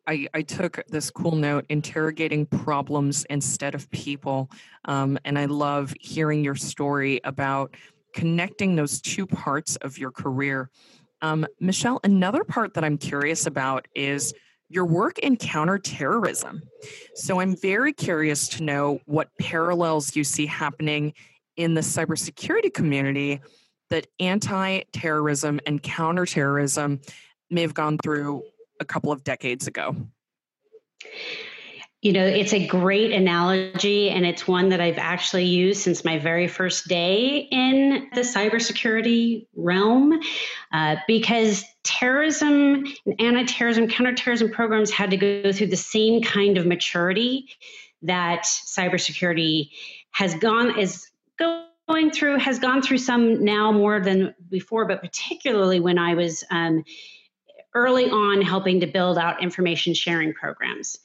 I, 0.06 0.28
I, 0.34 0.42
took 0.42 0.82
this 0.88 1.10
cool 1.10 1.34
note 1.36 1.66
interrogating 1.68 2.46
problems 2.46 3.25
instead 3.30 3.75
of 3.75 3.90
people. 3.90 4.50
Um, 4.84 5.18
and 5.25 5.38
I 5.38 5.46
love 5.46 5.94
hearing 6.00 6.44
your 6.44 6.54
story 6.54 7.20
about 7.25 7.75
connecting 8.14 8.76
those 8.76 9.00
two 9.00 9.26
parts 9.26 9.76
of 9.76 9.98
your 9.98 10.10
career. 10.10 10.70
Um, 11.22 11.46
Michelle, 11.60 12.00
another 12.04 12.44
part 12.44 12.75
that 12.75 12.84
I'm 12.84 12.98
curious 12.98 13.46
about 13.46 13.86
is 13.94 14.32
your 14.68 14.86
work 14.86 15.18
in 15.18 15.36
counterterrorism. 15.36 16.62
So 17.14 17.40
I'm 17.40 17.56
very 17.56 17.92
curious 17.92 18.48
to 18.48 18.62
know 18.62 19.00
what 19.06 19.28
parallels 19.38 20.16
you 20.16 20.25
see 20.25 20.46
happening 20.46 21.14
in 21.56 21.75
the 21.75 21.80
cybersecurity 21.80 22.72
community 22.72 23.40
that 23.90 24.06
anti 24.18 24.82
terrorism 24.92 25.60
and 25.66 25.82
counterterrorism 25.82 27.00
may 27.50 27.62
have 27.62 27.75
gone 27.75 27.98
through 27.98 28.42
a 28.80 28.85
couple 28.85 29.12
of 29.12 29.25
decades 29.25 29.66
ago? 29.66 29.95
You 32.02 32.12
know, 32.12 32.25
it's 32.25 32.52
a 32.52 32.64
great 32.64 33.11
analogy, 33.11 34.11
and 34.11 34.25
it's 34.25 34.47
one 34.47 34.68
that 34.68 34.80
I've 34.80 34.99
actually 34.99 35.47
used 35.47 35.80
since 35.80 36.04
my 36.04 36.18
very 36.18 36.47
first 36.47 36.87
day 36.87 37.49
in 37.50 38.09
the 38.14 38.21
cybersecurity 38.21 39.49
realm 39.56 40.12
uh, 40.73 40.97
because 41.09 41.64
terrorism 41.83 42.85
and 43.06 43.21
anti 43.21 43.45
terrorism, 43.45 43.88
counterterrorism 43.88 44.50
programs 44.50 44.92
had 44.92 45.11
to 45.11 45.16
go 45.16 45.52
through 45.52 45.66
the 45.68 45.76
same 45.76 46.23
kind 46.23 46.59
of 46.59 46.66
maturity 46.66 47.49
that 48.02 48.45
cybersecurity 48.45 49.71
has 50.11 50.35
gone, 50.35 50.78
is 50.78 51.09
going 51.38 52.11
through, 52.12 52.38
has 52.38 52.59
gone 52.59 52.83
through 52.83 52.99
some 52.99 53.42
now 53.45 53.73
more 53.73 54.00
than 54.00 54.35
before, 54.49 54.87
but 54.87 55.00
particularly 55.00 55.80
when 55.80 55.99
I 55.99 56.14
was. 56.14 56.45
Um, 56.50 56.85
early 57.76 58.09
on 58.11 58.40
helping 58.40 58.80
to 58.80 58.87
build 58.87 59.18
out 59.18 59.42
information 59.42 59.92
sharing 59.92 60.33
programs. 60.33 60.99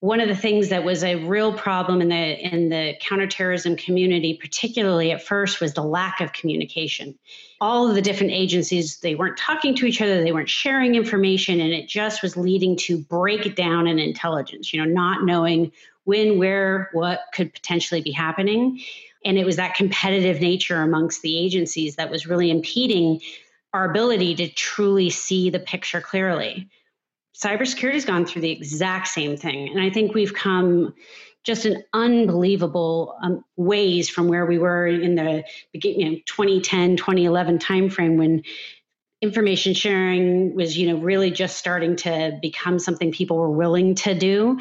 One 0.00 0.20
of 0.20 0.28
the 0.28 0.36
things 0.36 0.68
that 0.70 0.84
was 0.84 1.04
a 1.04 1.14
real 1.24 1.52
problem 1.52 2.02
in 2.02 2.08
the 2.08 2.54
in 2.54 2.68
the 2.68 2.94
counterterrorism 3.00 3.76
community, 3.76 4.38
particularly 4.38 5.12
at 5.12 5.22
first, 5.22 5.60
was 5.60 5.72
the 5.72 5.82
lack 5.82 6.20
of 6.20 6.32
communication. 6.32 7.16
All 7.60 7.88
of 7.88 7.94
the 7.94 8.02
different 8.02 8.32
agencies, 8.32 8.98
they 8.98 9.14
weren't 9.14 9.38
talking 9.38 9.74
to 9.76 9.86
each 9.86 10.02
other, 10.02 10.22
they 10.22 10.32
weren't 10.32 10.50
sharing 10.50 10.96
information, 10.96 11.60
and 11.60 11.72
it 11.72 11.88
just 11.88 12.22
was 12.22 12.36
leading 12.36 12.76
to 12.76 12.98
breakdown 12.98 13.86
in 13.86 13.98
intelligence, 13.98 14.72
you 14.72 14.84
know, 14.84 14.92
not 14.92 15.24
knowing 15.24 15.72
when, 16.04 16.38
where, 16.38 16.90
what 16.92 17.20
could 17.32 17.54
potentially 17.54 18.02
be 18.02 18.12
happening. 18.12 18.80
And 19.24 19.38
it 19.38 19.46
was 19.46 19.56
that 19.56 19.74
competitive 19.74 20.40
nature 20.40 20.82
amongst 20.82 21.22
the 21.22 21.36
agencies 21.38 21.96
that 21.96 22.10
was 22.10 22.26
really 22.26 22.50
impeding 22.50 23.20
our 23.76 23.90
ability 23.90 24.34
to 24.34 24.48
truly 24.48 25.10
see 25.10 25.50
the 25.50 25.58
picture 25.58 26.00
clearly. 26.00 26.68
Cybersecurity 27.36 27.92
has 27.92 28.06
gone 28.06 28.24
through 28.24 28.40
the 28.42 28.50
exact 28.50 29.08
same 29.08 29.36
thing. 29.36 29.68
And 29.68 29.80
I 29.80 29.90
think 29.90 30.14
we've 30.14 30.32
come 30.32 30.94
just 31.44 31.66
an 31.66 31.84
unbelievable 31.92 33.16
um, 33.22 33.44
ways 33.56 34.08
from 34.08 34.28
where 34.28 34.46
we 34.46 34.58
were 34.58 34.86
in 34.86 35.14
the 35.14 35.44
beginning, 35.72 36.00
you 36.00 36.10
know, 36.10 36.16
2010, 36.24 36.96
2011 36.96 37.58
timeframe 37.58 38.16
when 38.16 38.42
information 39.20 39.74
sharing 39.74 40.54
was, 40.54 40.76
you 40.78 40.88
know, 40.88 40.96
really 40.96 41.30
just 41.30 41.58
starting 41.58 41.96
to 41.96 42.38
become 42.40 42.78
something 42.78 43.12
people 43.12 43.36
were 43.36 43.50
willing 43.50 43.94
to 43.94 44.14
do. 44.18 44.58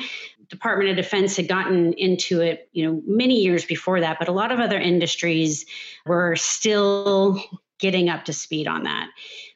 Department 0.49 0.89
of 0.89 0.97
Defense 0.97 1.37
had 1.37 1.47
gotten 1.47 1.93
into 1.93 2.41
it, 2.41 2.69
you 2.73 2.85
know, 2.85 3.01
many 3.07 3.41
years 3.41 3.63
before 3.65 4.01
that, 4.01 4.19
but 4.19 4.27
a 4.27 4.33
lot 4.33 4.51
of 4.51 4.59
other 4.59 4.79
industries 4.79 5.65
were 6.05 6.35
still 6.35 7.41
getting 7.79 8.09
up 8.09 8.25
to 8.25 8.33
speed 8.33 8.67
on 8.67 8.83
that. 8.83 9.09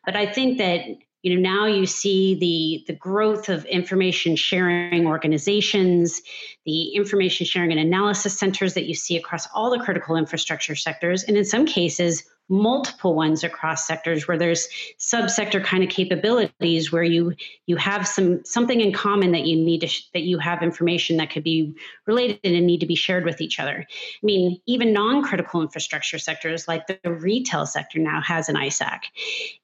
But 0.06 0.16
I 0.16 0.32
think 0.32 0.58
that 0.58 0.82
you 1.22 1.36
know 1.36 1.42
now 1.42 1.66
you 1.66 1.86
see 1.86 2.36
the 2.36 2.92
the 2.92 2.98
growth 2.98 3.50
of 3.50 3.66
information 3.66 4.36
sharing 4.36 5.06
organizations 5.06 6.22
the 6.66 6.96
information 6.96 7.46
sharing 7.46 7.72
and 7.72 7.80
analysis 7.80 8.38
centers 8.38 8.74
that 8.76 8.86
you 8.86 8.94
see 8.94 9.18
across 9.18 9.48
all 9.54 9.70
the 9.70 9.84
critical 9.84 10.16
infrastructure 10.16 10.76
sectors 10.76 11.24
and 11.24 11.36
in 11.36 11.44
some 11.44 11.66
cases 11.66 12.24
multiple 12.50 13.14
ones 13.14 13.44
across 13.44 13.86
sectors 13.86 14.28
where 14.28 14.38
there's 14.38 14.68
subsector 14.98 15.64
kind 15.64 15.84
of 15.84 15.90
capabilities 15.90 16.92
where 16.92 17.04
you 17.04 17.36
you 17.68 17.78
have 17.78 18.08
some 18.08 18.44
something 18.44 18.82
in 18.82 18.92
common 18.92 19.32
that 19.32 19.46
you 19.46 19.56
need 19.56 19.82
to 19.82 19.88
sh- 19.88 20.10
that 20.14 20.24
you 20.24 20.40
have 20.40 20.64
information 20.64 21.18
that 21.18 21.30
could 21.30 21.44
be 21.44 21.76
related 22.08 22.40
and 22.44 22.66
need 22.66 22.80
to 22.80 22.88
be 22.88 22.96
shared 22.96 23.24
with 23.24 23.40
each 23.40 23.60
other. 23.60 23.86
I 23.88 24.26
mean 24.26 24.60
even 24.66 24.92
non-critical 24.92 25.62
infrastructure 25.62 26.18
sectors 26.18 26.68
like 26.68 26.88
the 26.88 27.12
retail 27.12 27.68
sector 27.68 28.00
now 28.00 28.22
has 28.22 28.50
an 28.50 28.56
ISAC 28.56 29.02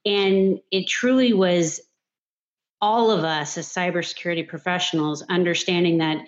and 0.05 0.59
it 0.71 0.87
truly 0.87 1.33
was 1.33 1.81
all 2.81 3.09
of 3.09 3.23
us 3.23 3.57
as 3.57 3.67
cybersecurity 3.67 4.47
professionals 4.47 5.23
understanding 5.27 5.97
that 5.97 6.23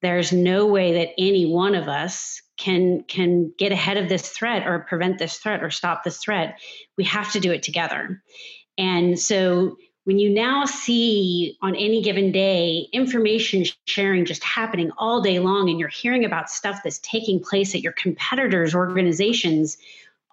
there's 0.00 0.32
no 0.32 0.66
way 0.66 0.92
that 0.94 1.08
any 1.18 1.46
one 1.46 1.74
of 1.74 1.88
us 1.88 2.42
can 2.58 3.04
can 3.04 3.52
get 3.56 3.72
ahead 3.72 3.96
of 3.96 4.08
this 4.08 4.28
threat 4.28 4.66
or 4.66 4.80
prevent 4.80 5.18
this 5.18 5.38
threat 5.38 5.62
or 5.62 5.70
stop 5.70 6.04
this 6.04 6.18
threat 6.18 6.58
we 6.96 7.04
have 7.04 7.32
to 7.32 7.40
do 7.40 7.52
it 7.52 7.62
together. 7.62 8.22
And 8.76 9.18
so 9.18 9.78
when 10.04 10.18
you 10.18 10.30
now 10.30 10.64
see 10.64 11.56
on 11.62 11.76
any 11.76 12.02
given 12.02 12.32
day 12.32 12.88
information 12.92 13.64
sharing 13.86 14.24
just 14.24 14.42
happening 14.42 14.90
all 14.98 15.20
day 15.20 15.38
long 15.38 15.68
and 15.68 15.78
you're 15.78 15.88
hearing 15.88 16.24
about 16.24 16.50
stuff 16.50 16.80
that's 16.82 16.98
taking 16.98 17.40
place 17.40 17.74
at 17.74 17.82
your 17.82 17.92
competitors 17.92 18.74
organizations 18.74 19.78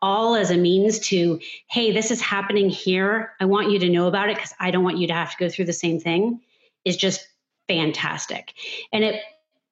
all 0.01 0.36
as 0.36 0.51
a 0.51 0.58
means 0.58 1.00
to 1.00 1.39
hey 1.67 1.91
this 1.91 2.12
is 2.12 2.22
happening 2.22 2.70
here. 2.70 3.34
I 3.39 3.46
want 3.46 3.72
you 3.72 3.79
to 3.79 3.89
know 3.89 4.08
about 4.08 4.29
it 4.29 4.36
because 4.36 4.53
i 4.60 4.72
don't 4.72 4.84
want 4.84 4.98
you 4.98 5.08
to 5.08 5.13
have 5.13 5.32
to 5.32 5.38
go 5.38 5.50
through 5.50 5.65
the 5.65 5.74
same 5.74 6.00
thing 6.00 6.41
is 6.84 6.98
just 6.98 7.27
fantastic. 7.67 8.53
And 8.94 9.03
it 9.03 9.22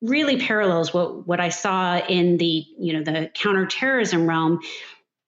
really 0.04 0.38
parallels 0.38 0.94
what 0.94 1.26
what 1.26 1.40
I 1.40 1.50
saw 1.50 1.98
in 1.98 2.38
the 2.38 2.66
you 2.78 2.94
know 2.94 3.04
the 3.04 3.32
counterterrorism 3.34 4.28
realm 4.28 4.60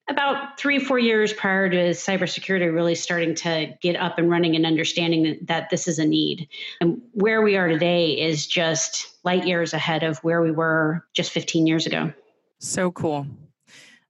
about 0.08 0.60
three 0.60 0.77
four 0.77 1.00
years 1.00 1.34
prior 1.34 1.70
to 1.70 1.91
cybersecurity 1.91 2.72
really 2.72 2.94
starting 2.94 3.34
to 3.34 3.74
get 3.82 3.96
up 3.96 4.20
and 4.20 4.29
running 4.29 4.55
and 4.55 4.65
understanding 4.65 5.24
that, 5.24 5.48
that 5.48 5.70
this 5.72 5.88
is 5.88 5.98
a 5.98 6.05
need. 6.05 6.48
And 6.79 7.01
where 7.13 7.41
we 7.41 7.58
are 7.58 7.67
today 7.67 8.12
is 8.12 8.46
just 8.46 9.08
light 9.24 9.48
years 9.48 9.74
ahead 9.74 10.03
of 10.03 10.20
where 10.20 10.44
we 10.44 10.51
were 10.51 11.03
just 11.13 11.32
15 11.32 11.65
years 11.65 11.88
ago. 11.88 12.13
So 12.60 12.91
cool. 12.91 13.25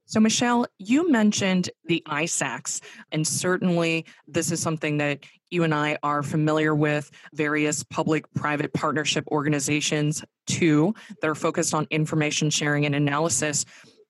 So, 0.07 0.19
Michelle, 0.19 0.67
you 0.77 1.09
mentioned 1.09 1.69
the 1.85 2.03
ISACs, 2.07 2.81
and 3.11 3.25
certainly 3.25 4.05
this 4.27 4.51
is 4.51 4.61
something 4.61 4.97
that 4.97 5.19
you 5.55 5.63
and 5.63 5.73
I 5.73 5.97
are 6.03 6.21
familiar 6.21 6.75
with 6.75 7.09
various 7.33 7.81
public 7.83 8.31
private 8.33 8.73
partnership 8.73 9.25
organizations 9.29 10.23
too 10.45 10.93
that 11.21 11.29
are 11.29 11.33
focused 11.33 11.73
on 11.73 11.87
information 11.89 12.49
sharing 12.49 12.85
and 12.85 12.93
analysis. 12.93 13.65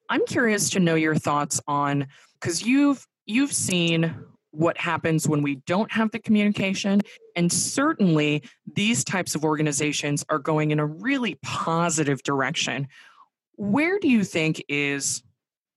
I'm 0.09 0.25
curious 0.25 0.69
to 0.71 0.79
know 0.79 0.95
your 0.95 1.15
thoughts 1.15 1.61
on 1.67 2.07
because 2.41 2.63
you've 2.63 3.07
you've 3.25 3.53
seen 3.53 4.13
what 4.51 4.77
happens 4.77 5.27
when 5.27 5.41
we 5.41 5.55
don't 5.67 5.91
have 5.91 6.11
the 6.11 6.19
communication 6.19 7.01
and 7.35 7.51
certainly 7.51 8.41
these 8.73 9.03
types 9.03 9.35
of 9.35 9.43
organizations 9.43 10.25
are 10.29 10.39
going 10.39 10.71
in 10.71 10.79
a 10.79 10.85
really 10.85 11.37
positive 11.43 12.23
direction. 12.23 12.87
Where 13.57 13.99
do 13.99 14.07
you 14.07 14.23
think 14.23 14.63
is 14.67 15.23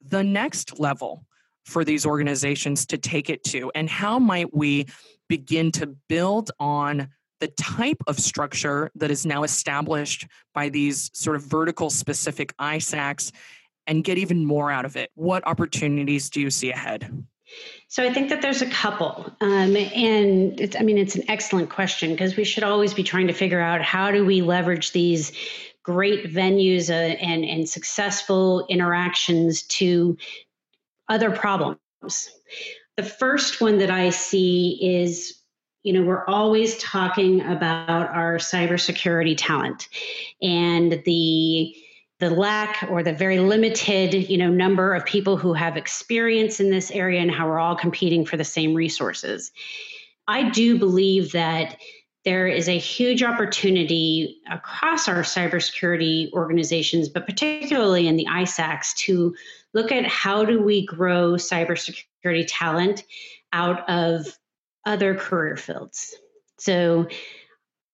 the 0.00 0.22
next 0.25 0.80
level 0.80 1.25
for 1.64 1.84
these 1.84 2.06
organizations 2.06 2.87
to 2.87 2.98
take 2.98 3.28
it 3.28 3.44
to? 3.44 3.70
And 3.75 3.90
how 3.90 4.18
might 4.18 4.54
we 4.54 4.87
begin 5.28 5.73
to 5.73 5.87
build 6.08 6.50
on 6.58 7.08
the 7.40 7.49
type 7.49 8.02
of 8.06 8.18
structure 8.18 8.90
that 8.97 9.11
is 9.11 9.25
now 9.25 9.44
established 9.44 10.26
by 10.54 10.68
these 10.68 11.11
sort 11.14 11.37
of 11.37 11.42
vertical 11.42 11.90
specific 11.90 12.56
ISACs 12.56 13.32
and 13.87 14.04
get 14.04 14.18
even 14.18 14.44
more 14.44 14.70
out 14.70 14.85
of 14.85 14.97
it? 14.97 15.11
What 15.14 15.47
opportunities 15.47 16.30
do 16.30 16.40
you 16.40 16.50
see 16.50 16.70
ahead? 16.70 17.25
So 17.88 18.04
I 18.04 18.12
think 18.12 18.28
that 18.28 18.42
there's 18.42 18.61
a 18.61 18.68
couple, 18.68 19.32
um, 19.40 19.75
and 19.76 20.76
I 20.78 20.82
mean 20.82 20.99
it's 20.99 21.14
an 21.14 21.25
excellent 21.28 21.70
question 21.70 22.11
because 22.11 22.37
we 22.37 22.44
should 22.44 22.62
always 22.62 22.92
be 22.92 23.02
trying 23.02 23.28
to 23.28 23.32
figure 23.32 23.61
out 23.61 23.80
how 23.80 24.11
do 24.11 24.25
we 24.26 24.42
leverage 24.42 24.92
these 24.92 25.32
great 25.82 26.30
venues 26.30 26.90
uh, 26.90 26.92
and, 26.92 27.44
and 27.44 27.66
successful 27.66 28.66
interactions 28.68 29.62
to 29.62 30.18
other 31.08 31.30
problems. 31.30 31.78
The 32.99 33.05
first 33.05 33.61
one 33.61 33.78
that 33.78 33.90
I 33.90 34.11
see 34.11 34.78
is 34.83 35.38
you 35.85 35.93
know, 35.93 36.02
we're 36.02 36.26
always 36.26 36.76
talking 36.78 37.40
about 37.40 38.11
our 38.11 38.37
cybersecurity 38.37 39.37
talent 39.38 39.88
and 40.43 41.02
the 41.05 41.75
the 42.21 42.31
lack 42.31 42.85
or 42.90 43.05
the 43.05 43.12
very 43.12 43.38
limited, 43.38 44.28
you 44.28 44.37
know, 44.37 44.50
number 44.50 44.93
of 44.93 45.07
people 45.07 45.37
who 45.37 45.52
have 45.52 45.76
experience 45.76 46.59
in 46.59 46.71
this 46.71 46.90
area 46.90 47.21
and 47.21 47.31
how 47.31 47.47
we're 47.47 47.61
all 47.61 47.76
competing 47.76 48.26
for 48.26 48.37
the 48.37 48.45
same 48.45 48.75
resources. 48.75 49.52
I 50.26 50.50
do 50.50 50.78
believe 50.78 51.31
that 51.33 51.76
there 52.25 52.49
is 52.49 52.69
a 52.69 52.76
huge 52.76 53.23
opportunity 53.23 54.43
across 54.50 55.07
our 55.07 55.23
cybersecurity 55.23 56.33
organizations, 56.33 57.09
but 57.09 57.25
particularly 57.25 58.09
in 58.09 58.17
the 58.17 58.26
ISACs, 58.26 58.95
to 58.97 59.35
look 59.73 59.93
at 59.93 60.05
how 60.05 60.45
do 60.45 60.61
we 60.61 60.85
grow 60.85 61.35
cybersecurity 61.35 62.05
talent 62.44 63.04
out 63.52 63.88
of 63.88 64.26
other 64.85 65.14
career 65.14 65.56
fields. 65.56 66.14
So 66.58 67.08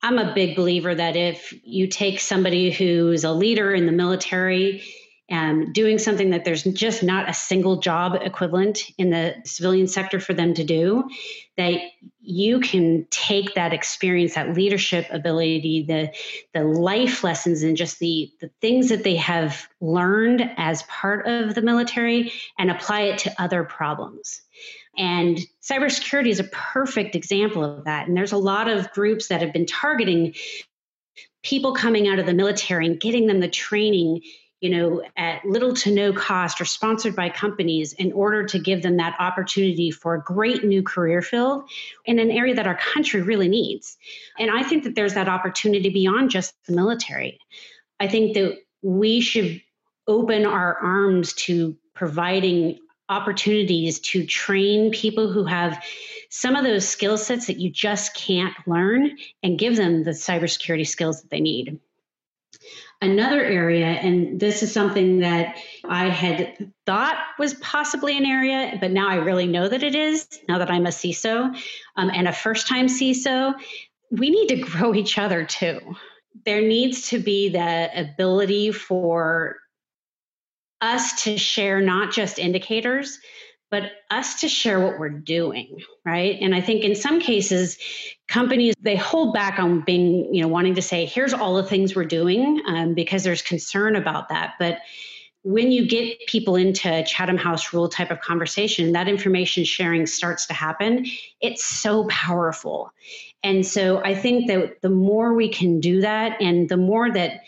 I'm 0.02 0.18
a 0.18 0.34
big 0.34 0.56
believer 0.56 0.94
that 0.94 1.16
if 1.16 1.52
you 1.64 1.86
take 1.86 2.20
somebody 2.20 2.70
who's 2.70 3.24
a 3.24 3.32
leader 3.32 3.72
in 3.72 3.86
the 3.86 3.92
military 3.92 4.84
and 5.28 5.72
doing 5.72 5.98
something 5.98 6.30
that 6.30 6.44
there's 6.44 6.64
just 6.64 7.02
not 7.02 7.28
a 7.28 7.34
single 7.34 7.80
job 7.80 8.14
equivalent 8.20 8.90
in 8.98 9.08
the 9.08 9.34
civilian 9.44 9.86
sector 9.86 10.20
for 10.20 10.34
them 10.34 10.52
to 10.52 10.64
do, 10.64 11.08
that 11.56 11.80
you 12.20 12.60
can 12.60 13.06
take 13.10 13.54
that 13.54 13.72
experience, 13.72 14.34
that 14.34 14.54
leadership 14.54 15.06
ability, 15.10 15.84
the 15.86 16.10
the 16.52 16.64
life 16.64 17.24
lessons 17.24 17.62
and 17.62 17.76
just 17.76 17.98
the 18.00 18.30
the 18.40 18.50
things 18.60 18.90
that 18.90 19.02
they 19.02 19.16
have 19.16 19.66
learned 19.80 20.50
as 20.58 20.82
part 20.84 21.26
of 21.26 21.54
the 21.54 21.62
military 21.62 22.30
and 22.58 22.70
apply 22.70 23.02
it 23.02 23.18
to 23.18 23.42
other 23.42 23.64
problems. 23.64 24.42
And 24.96 25.38
cybersecurity 25.62 26.28
is 26.28 26.40
a 26.40 26.44
perfect 26.44 27.14
example 27.14 27.64
of 27.64 27.84
that. 27.84 28.06
And 28.06 28.16
there's 28.16 28.32
a 28.32 28.38
lot 28.38 28.68
of 28.68 28.90
groups 28.92 29.28
that 29.28 29.40
have 29.40 29.52
been 29.52 29.66
targeting 29.66 30.34
people 31.42 31.74
coming 31.74 32.08
out 32.08 32.18
of 32.18 32.26
the 32.26 32.34
military 32.34 32.86
and 32.86 33.00
getting 33.00 33.26
them 33.26 33.40
the 33.40 33.48
training 33.48 34.22
you 34.64 34.70
know 34.70 35.02
at 35.18 35.44
little 35.44 35.74
to 35.74 35.94
no 35.94 36.10
cost 36.10 36.58
or 36.58 36.64
sponsored 36.64 37.14
by 37.14 37.28
companies 37.28 37.92
in 37.92 38.10
order 38.12 38.46
to 38.46 38.58
give 38.58 38.80
them 38.82 38.96
that 38.96 39.14
opportunity 39.18 39.90
for 39.90 40.14
a 40.14 40.22
great 40.22 40.64
new 40.64 40.82
career 40.82 41.20
field 41.20 41.68
in 42.06 42.18
an 42.18 42.30
area 42.30 42.54
that 42.54 42.66
our 42.66 42.78
country 42.78 43.20
really 43.20 43.46
needs 43.46 43.98
and 44.38 44.50
i 44.50 44.62
think 44.62 44.82
that 44.84 44.94
there's 44.94 45.12
that 45.12 45.28
opportunity 45.28 45.90
beyond 45.90 46.30
just 46.30 46.54
the 46.64 46.74
military 46.74 47.38
i 48.00 48.08
think 48.08 48.32
that 48.32 48.56
we 48.80 49.20
should 49.20 49.60
open 50.08 50.46
our 50.46 50.78
arms 50.78 51.34
to 51.34 51.76
providing 51.92 52.78
opportunities 53.10 54.00
to 54.00 54.24
train 54.24 54.90
people 54.90 55.30
who 55.30 55.44
have 55.44 55.82
some 56.30 56.56
of 56.56 56.64
those 56.64 56.88
skill 56.88 57.18
sets 57.18 57.46
that 57.48 57.58
you 57.58 57.68
just 57.70 58.14
can't 58.14 58.54
learn 58.66 59.10
and 59.42 59.58
give 59.58 59.76
them 59.76 60.04
the 60.04 60.10
cybersecurity 60.10 60.86
skills 60.86 61.20
that 61.20 61.30
they 61.30 61.40
need. 61.40 61.78
Another 63.04 63.44
area, 63.44 63.84
and 63.84 64.40
this 64.40 64.62
is 64.62 64.72
something 64.72 65.18
that 65.18 65.58
I 65.86 66.08
had 66.08 66.72
thought 66.86 67.18
was 67.38 67.52
possibly 67.54 68.16
an 68.16 68.24
area, 68.24 68.78
but 68.80 68.92
now 68.92 69.10
I 69.10 69.16
really 69.16 69.46
know 69.46 69.68
that 69.68 69.82
it 69.82 69.94
is, 69.94 70.26
now 70.48 70.56
that 70.56 70.70
I'm 70.70 70.86
a 70.86 70.90
CISO 70.90 71.54
um, 71.96 72.10
and 72.14 72.26
a 72.26 72.32
first 72.32 72.66
time 72.66 72.86
CISO, 72.86 73.52
we 74.10 74.30
need 74.30 74.48
to 74.48 74.56
grow 74.70 74.94
each 74.94 75.18
other 75.18 75.44
too. 75.44 75.96
There 76.46 76.62
needs 76.62 77.10
to 77.10 77.18
be 77.18 77.50
the 77.50 77.90
ability 77.94 78.72
for 78.72 79.56
us 80.80 81.24
to 81.24 81.36
share 81.36 81.82
not 81.82 82.10
just 82.10 82.38
indicators, 82.38 83.18
but 83.74 83.90
us 84.08 84.38
to 84.38 84.48
share 84.48 84.78
what 84.78 85.00
we're 85.00 85.08
doing, 85.08 85.80
right? 86.06 86.38
And 86.40 86.54
I 86.54 86.60
think 86.60 86.84
in 86.84 86.94
some 86.94 87.18
cases, 87.18 87.76
companies 88.28 88.72
they 88.80 88.94
hold 88.94 89.34
back 89.34 89.58
on 89.58 89.80
being, 89.80 90.32
you 90.32 90.42
know, 90.42 90.46
wanting 90.46 90.76
to 90.76 90.82
say, 90.82 91.06
"Here's 91.06 91.34
all 91.34 91.56
the 91.56 91.64
things 91.64 91.96
we're 91.96 92.04
doing," 92.04 92.62
um, 92.68 92.94
because 92.94 93.24
there's 93.24 93.42
concern 93.42 93.96
about 93.96 94.28
that. 94.28 94.54
But 94.60 94.78
when 95.42 95.72
you 95.72 95.88
get 95.88 96.24
people 96.28 96.54
into 96.54 97.02
Chatham 97.02 97.36
House 97.36 97.72
rule 97.72 97.88
type 97.88 98.12
of 98.12 98.20
conversation, 98.20 98.92
that 98.92 99.08
information 99.08 99.64
sharing 99.64 100.06
starts 100.06 100.46
to 100.46 100.54
happen. 100.54 101.06
It's 101.40 101.64
so 101.64 102.06
powerful, 102.06 102.92
and 103.42 103.66
so 103.66 104.00
I 104.04 104.14
think 104.14 104.46
that 104.46 104.82
the 104.82 104.90
more 104.90 105.34
we 105.34 105.48
can 105.48 105.80
do 105.80 106.00
that, 106.00 106.40
and 106.40 106.68
the 106.68 106.76
more 106.76 107.10
that 107.10 107.40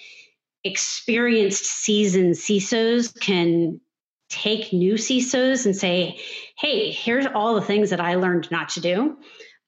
experienced 0.65 1.67
seasoned 1.67 2.35
CISOs 2.35 3.15
can 3.21 3.81
take 4.29 4.73
new 4.73 4.95
CISOs 4.95 5.67
and 5.67 5.77
say, 5.77 6.19
hey, 6.59 6.91
here's 6.91 7.27
all 7.27 7.55
the 7.55 7.61
things 7.61 7.91
that 7.91 8.01
I 8.01 8.15
learned 8.17 8.51
not 8.51 8.69
to 8.71 8.81
do. 8.81 9.17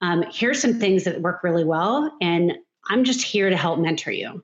Um, 0.01 0.25
here's 0.33 0.61
some 0.61 0.79
things 0.79 1.05
that 1.05 1.21
work 1.21 1.42
really 1.42 1.64
well. 1.64 2.12
And 2.21 2.55
I'm 2.88 3.05
just 3.05 3.23
here 3.23 3.51
to 3.51 3.57
help 3.57 3.79
mentor 3.79 4.12
you. 4.12 4.42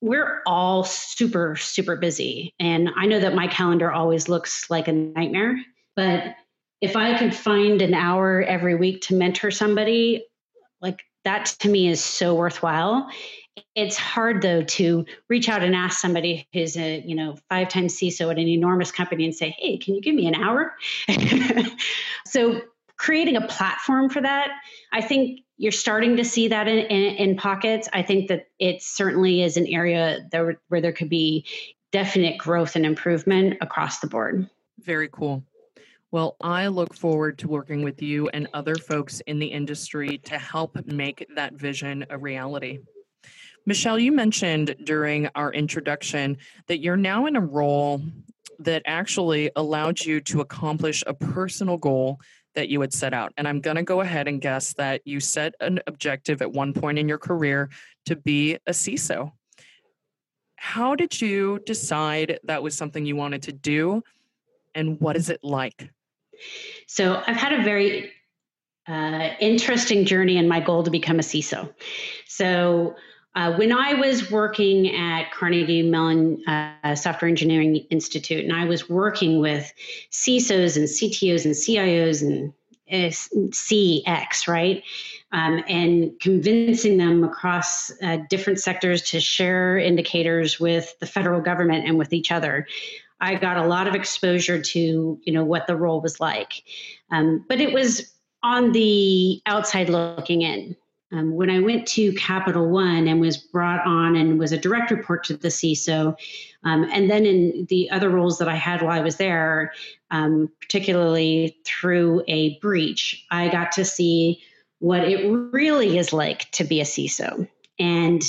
We're 0.00 0.42
all 0.46 0.84
super, 0.84 1.56
super 1.56 1.96
busy. 1.96 2.54
And 2.60 2.90
I 2.96 3.06
know 3.06 3.18
that 3.20 3.34
my 3.34 3.48
calendar 3.48 3.90
always 3.90 4.28
looks 4.28 4.70
like 4.70 4.88
a 4.88 4.92
nightmare. 4.92 5.56
But 5.96 6.34
if 6.80 6.96
I 6.96 7.18
could 7.18 7.34
find 7.34 7.80
an 7.80 7.94
hour 7.94 8.42
every 8.42 8.74
week 8.74 9.00
to 9.02 9.14
mentor 9.14 9.50
somebody, 9.50 10.26
like 10.80 11.02
that 11.24 11.46
to 11.60 11.68
me 11.68 11.88
is 11.88 12.04
so 12.04 12.34
worthwhile 12.34 13.10
it's 13.74 13.96
hard 13.96 14.42
though 14.42 14.62
to 14.62 15.04
reach 15.28 15.48
out 15.48 15.62
and 15.62 15.74
ask 15.74 16.00
somebody 16.00 16.46
who's 16.52 16.76
a 16.76 17.00
you 17.00 17.14
know 17.14 17.36
five 17.48 17.68
times 17.68 17.94
CISO 17.98 18.30
at 18.30 18.38
an 18.38 18.48
enormous 18.48 18.90
company 18.90 19.24
and 19.24 19.34
say, 19.34 19.54
"Hey, 19.58 19.78
can 19.78 19.94
you 19.94 20.00
give 20.00 20.14
me 20.14 20.26
an 20.26 20.34
hour?" 20.34 20.74
so 22.26 22.60
creating 22.96 23.36
a 23.36 23.46
platform 23.46 24.08
for 24.08 24.22
that, 24.22 24.50
I 24.92 25.02
think 25.02 25.40
you're 25.58 25.72
starting 25.72 26.16
to 26.16 26.24
see 26.24 26.48
that 26.48 26.68
in, 26.68 26.78
in, 26.78 27.14
in 27.16 27.36
pockets. 27.36 27.88
I 27.92 28.02
think 28.02 28.28
that 28.28 28.46
it 28.58 28.82
certainly 28.82 29.42
is 29.42 29.56
an 29.56 29.66
area 29.66 30.26
where 30.68 30.80
there 30.80 30.92
could 30.92 31.08
be 31.08 31.46
definite 31.92 32.38
growth 32.38 32.76
and 32.76 32.84
improvement 32.84 33.56
across 33.60 34.00
the 34.00 34.06
board. 34.06 34.48
Very 34.80 35.08
cool. 35.08 35.42
Well, 36.10 36.36
I 36.40 36.68
look 36.68 36.94
forward 36.94 37.38
to 37.38 37.48
working 37.48 37.82
with 37.82 38.00
you 38.00 38.28
and 38.28 38.48
other 38.54 38.74
folks 38.76 39.20
in 39.26 39.38
the 39.38 39.46
industry 39.46 40.18
to 40.24 40.38
help 40.38 40.76
make 40.86 41.26
that 41.34 41.54
vision 41.54 42.06
a 42.10 42.18
reality. 42.18 42.80
Michelle, 43.68 43.98
you 43.98 44.12
mentioned 44.12 44.76
during 44.84 45.28
our 45.34 45.52
introduction 45.52 46.38
that 46.68 46.78
you're 46.78 46.96
now 46.96 47.26
in 47.26 47.34
a 47.34 47.40
role 47.40 48.00
that 48.60 48.82
actually 48.86 49.50
allowed 49.56 50.00
you 50.00 50.20
to 50.20 50.40
accomplish 50.40 51.02
a 51.04 51.12
personal 51.12 51.76
goal 51.76 52.20
that 52.54 52.68
you 52.68 52.80
had 52.80 52.92
set 52.92 53.12
out. 53.12 53.32
And 53.36 53.46
I'm 53.48 53.60
going 53.60 53.76
to 53.76 53.82
go 53.82 54.02
ahead 54.02 54.28
and 54.28 54.40
guess 54.40 54.72
that 54.74 55.02
you 55.04 55.18
set 55.18 55.54
an 55.60 55.80
objective 55.88 56.40
at 56.42 56.52
one 56.52 56.72
point 56.72 56.98
in 56.98 57.08
your 57.08 57.18
career 57.18 57.68
to 58.06 58.14
be 58.14 58.54
a 58.68 58.70
CISO. 58.70 59.32
How 60.54 60.94
did 60.94 61.20
you 61.20 61.58
decide 61.66 62.38
that 62.44 62.62
was 62.62 62.76
something 62.76 63.04
you 63.04 63.16
wanted 63.16 63.42
to 63.42 63.52
do? 63.52 64.02
And 64.76 65.00
what 65.00 65.16
is 65.16 65.28
it 65.28 65.40
like? 65.42 65.90
So, 66.86 67.22
I've 67.26 67.36
had 67.36 67.52
a 67.52 67.62
very 67.62 68.12
uh, 68.86 69.30
interesting 69.40 70.04
journey 70.04 70.36
in 70.36 70.48
my 70.48 70.60
goal 70.60 70.82
to 70.82 70.90
become 70.90 71.18
a 71.18 71.22
CISO. 71.22 71.72
So, 72.26 72.94
uh, 73.36 73.52
when 73.52 73.70
I 73.70 73.92
was 73.92 74.30
working 74.30 74.96
at 74.96 75.30
Carnegie 75.30 75.82
Mellon 75.82 76.42
uh, 76.48 76.94
Software 76.94 77.28
Engineering 77.28 77.76
Institute, 77.90 78.42
and 78.42 78.54
I 78.54 78.64
was 78.64 78.88
working 78.88 79.40
with 79.40 79.70
CISOs 80.10 80.76
and 80.76 80.88
CTOs 80.88 81.44
and 81.44 81.54
CIOs 81.54 82.22
and 82.22 83.52
CX, 83.52 84.48
right? 84.48 84.82
Um, 85.32 85.62
and 85.68 86.18
convincing 86.18 86.96
them 86.96 87.24
across 87.24 87.92
uh, 88.02 88.18
different 88.30 88.58
sectors 88.58 89.02
to 89.10 89.20
share 89.20 89.76
indicators 89.76 90.58
with 90.58 90.98
the 91.00 91.06
federal 91.06 91.42
government 91.42 91.86
and 91.86 91.98
with 91.98 92.14
each 92.14 92.32
other. 92.32 92.66
I 93.20 93.34
got 93.34 93.58
a 93.58 93.66
lot 93.66 93.86
of 93.86 93.94
exposure 93.94 94.62
to, 94.62 95.20
you 95.22 95.32
know, 95.32 95.44
what 95.44 95.66
the 95.66 95.76
role 95.76 96.00
was 96.00 96.20
like, 96.20 96.62
um, 97.10 97.44
but 97.48 97.60
it 97.60 97.74
was 97.74 98.12
on 98.42 98.72
the 98.72 99.42
outside 99.44 99.90
looking 99.90 100.40
in. 100.40 100.74
Um, 101.12 101.34
when 101.34 101.50
I 101.50 101.60
went 101.60 101.86
to 101.88 102.12
Capital 102.14 102.68
One 102.68 103.06
and 103.06 103.20
was 103.20 103.36
brought 103.36 103.86
on 103.86 104.16
and 104.16 104.38
was 104.40 104.50
a 104.50 104.58
direct 104.58 104.90
report 104.90 105.22
to 105.24 105.36
the 105.36 105.48
CISO, 105.48 106.16
um, 106.64 106.88
and 106.92 107.08
then 107.08 107.24
in 107.24 107.66
the 107.68 107.90
other 107.90 108.10
roles 108.10 108.38
that 108.38 108.48
I 108.48 108.56
had 108.56 108.82
while 108.82 108.98
I 108.98 109.02
was 109.02 109.16
there, 109.16 109.72
um, 110.10 110.50
particularly 110.60 111.58
through 111.64 112.24
a 112.26 112.58
breach, 112.58 113.24
I 113.30 113.48
got 113.48 113.72
to 113.72 113.84
see 113.84 114.42
what 114.80 115.04
it 115.04 115.24
really 115.28 115.96
is 115.96 116.12
like 116.12 116.50
to 116.52 116.64
be 116.64 116.80
a 116.80 116.84
CISO. 116.84 117.48
And 117.78 118.22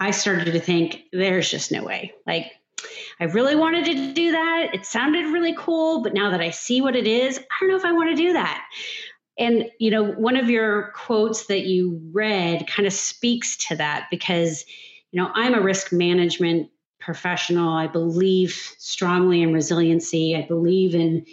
I 0.00 0.12
started 0.12 0.52
to 0.52 0.60
think, 0.60 1.02
there's 1.12 1.50
just 1.50 1.70
no 1.70 1.84
way. 1.84 2.14
Like, 2.26 2.52
I 3.20 3.24
really 3.24 3.54
wanted 3.54 3.84
to 3.84 4.14
do 4.14 4.32
that. 4.32 4.70
It 4.72 4.86
sounded 4.86 5.26
really 5.26 5.54
cool, 5.58 6.02
but 6.02 6.14
now 6.14 6.30
that 6.30 6.40
I 6.40 6.50
see 6.50 6.80
what 6.80 6.96
it 6.96 7.06
is, 7.06 7.38
I 7.38 7.42
don't 7.60 7.68
know 7.68 7.76
if 7.76 7.84
I 7.84 7.92
want 7.92 8.08
to 8.10 8.16
do 8.16 8.32
that. 8.32 8.66
And, 9.40 9.70
you 9.78 9.90
know, 9.90 10.04
one 10.04 10.36
of 10.36 10.50
your 10.50 10.92
quotes 10.94 11.46
that 11.46 11.62
you 11.62 12.00
read 12.12 12.66
kind 12.68 12.86
of 12.86 12.92
speaks 12.92 13.56
to 13.68 13.76
that 13.76 14.06
because, 14.10 14.66
you 15.10 15.20
know, 15.20 15.30
I'm 15.34 15.54
a 15.54 15.60
risk 15.60 15.92
management 15.92 16.70
professional. 17.00 17.72
I 17.72 17.86
believe 17.86 18.52
strongly 18.76 19.42
in 19.42 19.52
resiliency. 19.54 20.36
I 20.36 20.46
believe 20.46 20.94
in, 20.94 21.24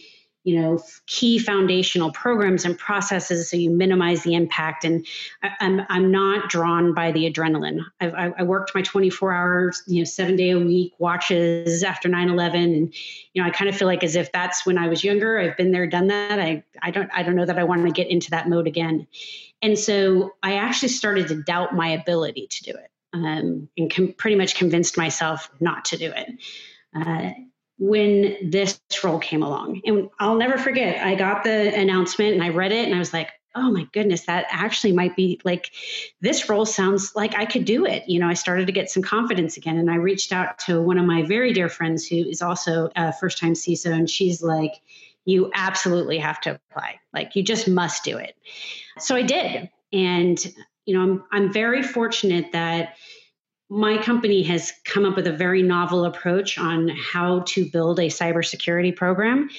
you 0.48 0.58
know 0.58 0.82
key 1.08 1.38
foundational 1.38 2.10
programs 2.14 2.64
and 2.64 2.80
processes 2.80 3.50
so 3.50 3.58
you 3.58 3.70
minimize 3.70 4.24
the 4.24 4.34
impact. 4.34 4.86
And 4.86 5.06
I, 5.44 5.48
am 5.60 5.82
I'm, 5.82 5.86
I'm 5.90 6.12
not 6.12 6.50
drawn 6.50 6.94
by 6.94 7.12
the 7.12 7.30
adrenaline. 7.30 7.82
I've, 8.00 8.14
i 8.16 8.44
worked 8.44 8.74
my 8.74 8.82
24 8.82 9.34
hours 9.34 9.84
you 9.88 10.00
know 10.00 10.06
seven 10.06 10.38
day 10.38 10.52
a 10.52 10.58
week 10.58 10.94
watches 11.00 11.84
after 11.84 12.08
9-11 12.08 12.56
and 12.56 12.94
you 13.34 13.42
know 13.42 13.48
i 13.48 13.52
kind 13.52 13.70
of 13.70 13.76
feel 13.76 13.90
like 13.90 14.06
as 14.06 14.16
if 14.16 14.32
that's 14.32 14.66
when 14.66 14.78
i 14.78 14.88
was 14.88 15.04
younger 15.04 15.38
i've 15.38 15.58
been 15.58 15.72
there 15.72 15.86
done 15.86 16.08
that. 16.08 16.40
I, 16.40 16.64
I 16.82 16.92
don't 16.92 17.10
i 17.14 17.24
don't 17.24 17.36
know 17.36 17.46
that 17.46 17.60
i 17.60 17.64
want 17.66 17.86
to 17.86 17.92
get 17.92 18.08
into 18.08 18.30
that 18.32 18.48
mode 18.48 18.68
again. 18.68 19.06
And 19.62 19.78
so 19.78 20.36
i 20.44 20.54
actually 20.54 20.90
started 20.90 21.28
to 21.28 21.44
doubt 21.44 21.76
my 21.76 21.90
ability 21.90 22.48
to 22.48 22.64
do 22.64 22.72
it 22.72 22.90
um, 23.12 23.68
and 23.78 23.94
com- 23.94 24.14
pretty 24.14 24.38
much 24.38 24.56
convinced 24.56 24.98
myself 24.98 25.50
not 25.60 25.84
to 25.86 25.98
do 25.98 26.14
it. 26.16 26.30
Uh, 26.96 27.32
when 27.80 28.50
this 28.50 28.80
role 29.04 29.20
came 29.20 29.44
along. 29.44 29.82
And 29.86 30.10
I'll 30.20 30.38
never 30.38 30.58
forget, 30.58 31.06
I 31.06 31.16
got 31.16 31.44
the 31.44 31.74
announcement 31.76 32.34
and 32.34 32.44
I 32.44 32.50
read 32.50 32.72
it 32.72 32.86
and 32.86 32.96
I 32.96 33.00
was 33.00 33.13
like, 33.13 33.30
oh 33.58 33.72
my 33.72 33.88
goodness, 33.92 34.26
that 34.26 34.46
actually 34.50 34.94
might 34.94 35.16
be 35.16 35.42
like 35.44 35.72
this 36.22 36.48
role 36.48 36.66
sounds 36.66 37.13
like 37.16 37.36
I 37.36 37.46
could 37.46 37.66
do 37.66 37.86
it. 37.86 38.08
You 38.08 38.20
know, 38.20 38.28
I 38.28 38.36
started 38.36 38.68
to 38.68 38.72
get 38.72 38.90
some 38.90 39.02
confidence 39.02 39.58
again. 39.58 39.78
And 39.78 39.90
I 39.90 39.96
reached 39.96 40.32
out 40.32 40.60
to 40.60 40.80
one 40.80 40.98
of 40.98 41.06
my 41.06 41.24
very 41.24 41.54
dear 41.54 41.70
friends 41.70 42.06
who 42.08 42.18
is 42.18 42.42
also 42.42 42.90
a 42.96 43.12
first 43.13 43.40
time 43.40 43.54
CISO, 43.54 43.92
and 43.92 44.10
she's 44.10 44.44
like, 44.44 44.74
you 45.26 45.52
absolutely 45.56 46.20
have 46.20 46.40
to 46.42 46.60
apply. 46.72 47.00
Like, 47.13 47.36
you 47.36 47.44
just 47.44 47.68
must 47.68 48.04
do 48.04 48.18
it. 48.18 48.36
So 49.00 49.16
I 49.16 49.24
did. 49.24 49.70
And, 49.92 50.54
you 50.86 50.94
know, 50.96 51.02
I'm, 51.02 51.24
I'm 51.32 51.54
very 51.54 51.84
fortunate 51.84 52.52
that 52.54 52.96
my 53.69 54.01
company 54.01 54.43
has 54.43 54.71
come 54.86 55.06
up 55.06 55.15
with 55.15 55.27
a 55.27 55.32
very 55.32 55.62
novel 55.62 56.06
approach 56.06 56.58
on 56.58 56.89
how 56.89 57.41
to 57.41 57.69
build 57.69 57.99
a 57.99 58.08
cybersecurity 58.08 58.95
program. 58.95 59.49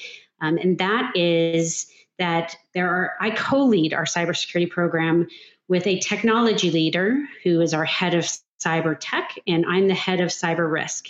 Um, 0.40 0.56
and 0.56 0.78
that 0.78 1.12
is 1.14 1.86
that 2.18 2.56
there 2.74 2.88
are, 2.88 3.12
I 3.20 3.30
co 3.30 3.64
lead 3.64 3.92
our 3.92 4.04
cybersecurity 4.04 4.70
program 4.70 5.28
with 5.68 5.86
a 5.86 5.98
technology 6.00 6.70
leader 6.70 7.22
who 7.44 7.60
is 7.60 7.74
our 7.74 7.84
head 7.84 8.14
of 8.14 8.24
cyber 8.60 8.96
tech, 8.98 9.38
and 9.46 9.64
I'm 9.66 9.88
the 9.88 9.94
head 9.94 10.20
of 10.20 10.30
cyber 10.30 10.70
risk. 10.70 11.08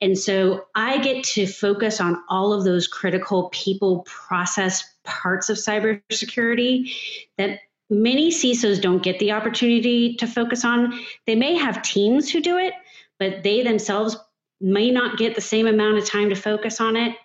And 0.00 0.18
so 0.18 0.66
I 0.74 0.98
get 0.98 1.24
to 1.24 1.46
focus 1.46 2.00
on 2.00 2.22
all 2.28 2.52
of 2.52 2.64
those 2.64 2.86
critical 2.86 3.48
people 3.50 4.00
process 4.00 4.84
parts 5.04 5.48
of 5.48 5.56
cybersecurity 5.56 6.92
that 7.38 7.60
many 7.90 8.30
CISOs 8.30 8.80
don't 8.80 9.02
get 9.02 9.18
the 9.18 9.32
opportunity 9.32 10.14
to 10.16 10.26
focus 10.26 10.64
on. 10.64 10.98
They 11.26 11.34
may 11.34 11.54
have 11.56 11.82
teams 11.82 12.30
who 12.30 12.40
do 12.40 12.58
it, 12.58 12.74
but 13.18 13.42
they 13.42 13.62
themselves 13.62 14.16
may 14.60 14.90
not 14.90 15.18
get 15.18 15.34
the 15.34 15.40
same 15.40 15.66
amount 15.66 15.98
of 15.98 16.06
time 16.06 16.28
to 16.30 16.34
focus 16.34 16.80
on 16.80 16.96
it. 16.96 17.16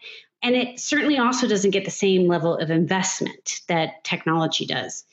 And 0.43 0.55
it 0.55 0.79
certainly 0.79 1.17
also 1.17 1.47
doesn't 1.47 1.71
get 1.71 1.85
the 1.85 1.91
same 1.91 2.27
level 2.27 2.57
of 2.57 2.71
investment 2.71 3.61
that 3.67 4.03
technology 4.03 4.65
does. 4.65 5.05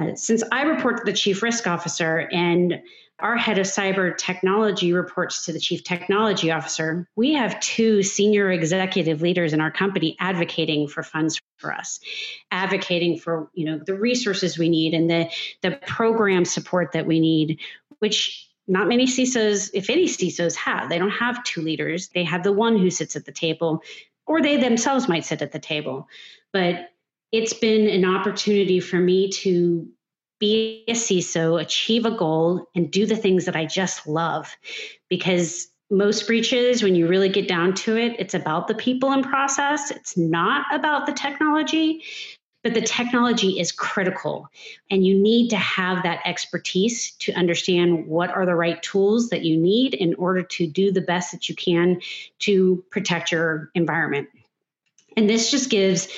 Uh, 0.00 0.14
since 0.14 0.42
I 0.52 0.62
report 0.62 0.98
to 0.98 1.04
the 1.04 1.16
chief 1.16 1.42
risk 1.42 1.66
officer 1.66 2.28
and 2.32 2.80
our 3.20 3.36
head 3.36 3.58
of 3.58 3.66
cyber 3.66 4.16
technology 4.16 4.92
reports 4.92 5.44
to 5.44 5.52
the 5.52 5.58
chief 5.58 5.82
technology 5.82 6.50
officer. 6.50 7.08
We 7.16 7.32
have 7.34 7.58
two 7.60 8.02
senior 8.02 8.50
executive 8.50 9.22
leaders 9.22 9.52
in 9.52 9.60
our 9.60 9.70
company 9.70 10.16
advocating 10.20 10.86
for 10.86 11.02
funds 11.02 11.40
for 11.56 11.72
us, 11.72 11.98
advocating 12.50 13.18
for 13.18 13.50
you 13.54 13.64
know 13.66 13.80
the 13.84 13.94
resources 13.94 14.58
we 14.58 14.68
need 14.68 14.94
and 14.94 15.10
the 15.10 15.30
the 15.62 15.72
program 15.86 16.44
support 16.44 16.92
that 16.92 17.06
we 17.06 17.18
need, 17.18 17.60
which 17.98 18.48
not 18.68 18.86
many 18.86 19.06
CISOs, 19.06 19.70
if 19.72 19.90
any 19.90 20.06
CISOs 20.06 20.54
have. 20.54 20.88
They 20.88 20.98
don't 20.98 21.10
have 21.10 21.42
two 21.42 21.62
leaders. 21.62 22.08
They 22.08 22.24
have 22.24 22.42
the 22.42 22.52
one 22.52 22.78
who 22.78 22.90
sits 22.90 23.16
at 23.16 23.24
the 23.24 23.32
table, 23.32 23.82
or 24.26 24.42
they 24.42 24.58
themselves 24.58 25.08
might 25.08 25.24
sit 25.24 25.42
at 25.42 25.52
the 25.52 25.58
table. 25.58 26.06
But 26.52 26.90
it's 27.32 27.54
been 27.54 27.88
an 27.88 28.04
opportunity 28.04 28.80
for 28.80 28.96
me 28.98 29.30
to 29.30 29.88
be 30.38 30.84
a 30.88 30.92
CISO, 30.92 31.60
achieve 31.60 32.04
a 32.04 32.10
goal, 32.10 32.68
and 32.74 32.90
do 32.90 33.06
the 33.06 33.16
things 33.16 33.44
that 33.46 33.56
I 33.56 33.66
just 33.66 34.06
love. 34.06 34.56
Because 35.08 35.68
most 35.90 36.26
breaches, 36.26 36.82
when 36.82 36.94
you 36.94 37.08
really 37.08 37.28
get 37.28 37.48
down 37.48 37.74
to 37.74 37.96
it, 37.96 38.16
it's 38.18 38.34
about 38.34 38.68
the 38.68 38.74
people 38.74 39.10
and 39.12 39.24
process. 39.24 39.90
It's 39.90 40.16
not 40.16 40.66
about 40.72 41.06
the 41.06 41.12
technology, 41.12 42.02
but 42.62 42.74
the 42.74 42.82
technology 42.82 43.58
is 43.58 43.72
critical. 43.72 44.48
And 44.90 45.06
you 45.06 45.18
need 45.18 45.48
to 45.50 45.56
have 45.56 46.02
that 46.02 46.20
expertise 46.24 47.12
to 47.20 47.32
understand 47.32 48.06
what 48.06 48.30
are 48.30 48.44
the 48.44 48.54
right 48.54 48.82
tools 48.82 49.30
that 49.30 49.44
you 49.44 49.56
need 49.56 49.94
in 49.94 50.14
order 50.16 50.42
to 50.42 50.66
do 50.66 50.92
the 50.92 51.00
best 51.00 51.32
that 51.32 51.48
you 51.48 51.54
can 51.54 52.00
to 52.40 52.84
protect 52.90 53.32
your 53.32 53.70
environment. 53.74 54.28
And 55.16 55.28
this 55.28 55.50
just 55.50 55.70
gives 55.70 56.08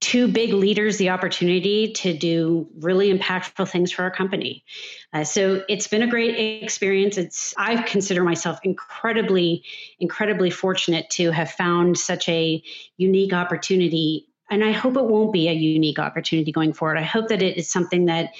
two 0.00 0.28
big 0.28 0.54
leaders 0.54 0.96
the 0.96 1.10
opportunity 1.10 1.92
to 1.92 2.16
do 2.16 2.66
really 2.78 3.12
impactful 3.12 3.68
things 3.68 3.92
for 3.92 4.02
our 4.02 4.10
company. 4.10 4.64
Uh, 5.12 5.24
so 5.24 5.62
it's 5.68 5.86
been 5.86 6.02
a 6.02 6.06
great 6.06 6.62
experience. 6.62 7.18
It's 7.18 7.54
I 7.58 7.82
consider 7.82 8.24
myself 8.24 8.58
incredibly, 8.64 9.62
incredibly 9.98 10.50
fortunate 10.50 11.10
to 11.10 11.30
have 11.30 11.50
found 11.50 11.98
such 11.98 12.28
a 12.28 12.62
unique 12.96 13.34
opportunity. 13.34 14.26
And 14.50 14.64
I 14.64 14.72
hope 14.72 14.96
it 14.96 15.04
won't 15.04 15.32
be 15.32 15.48
a 15.48 15.52
unique 15.52 15.98
opportunity 15.98 16.50
going 16.50 16.72
forward. 16.72 16.96
I 16.96 17.02
hope 17.02 17.28
that 17.28 17.42
it 17.42 17.58
is 17.58 17.70
something 17.70 18.06
that 18.06 18.32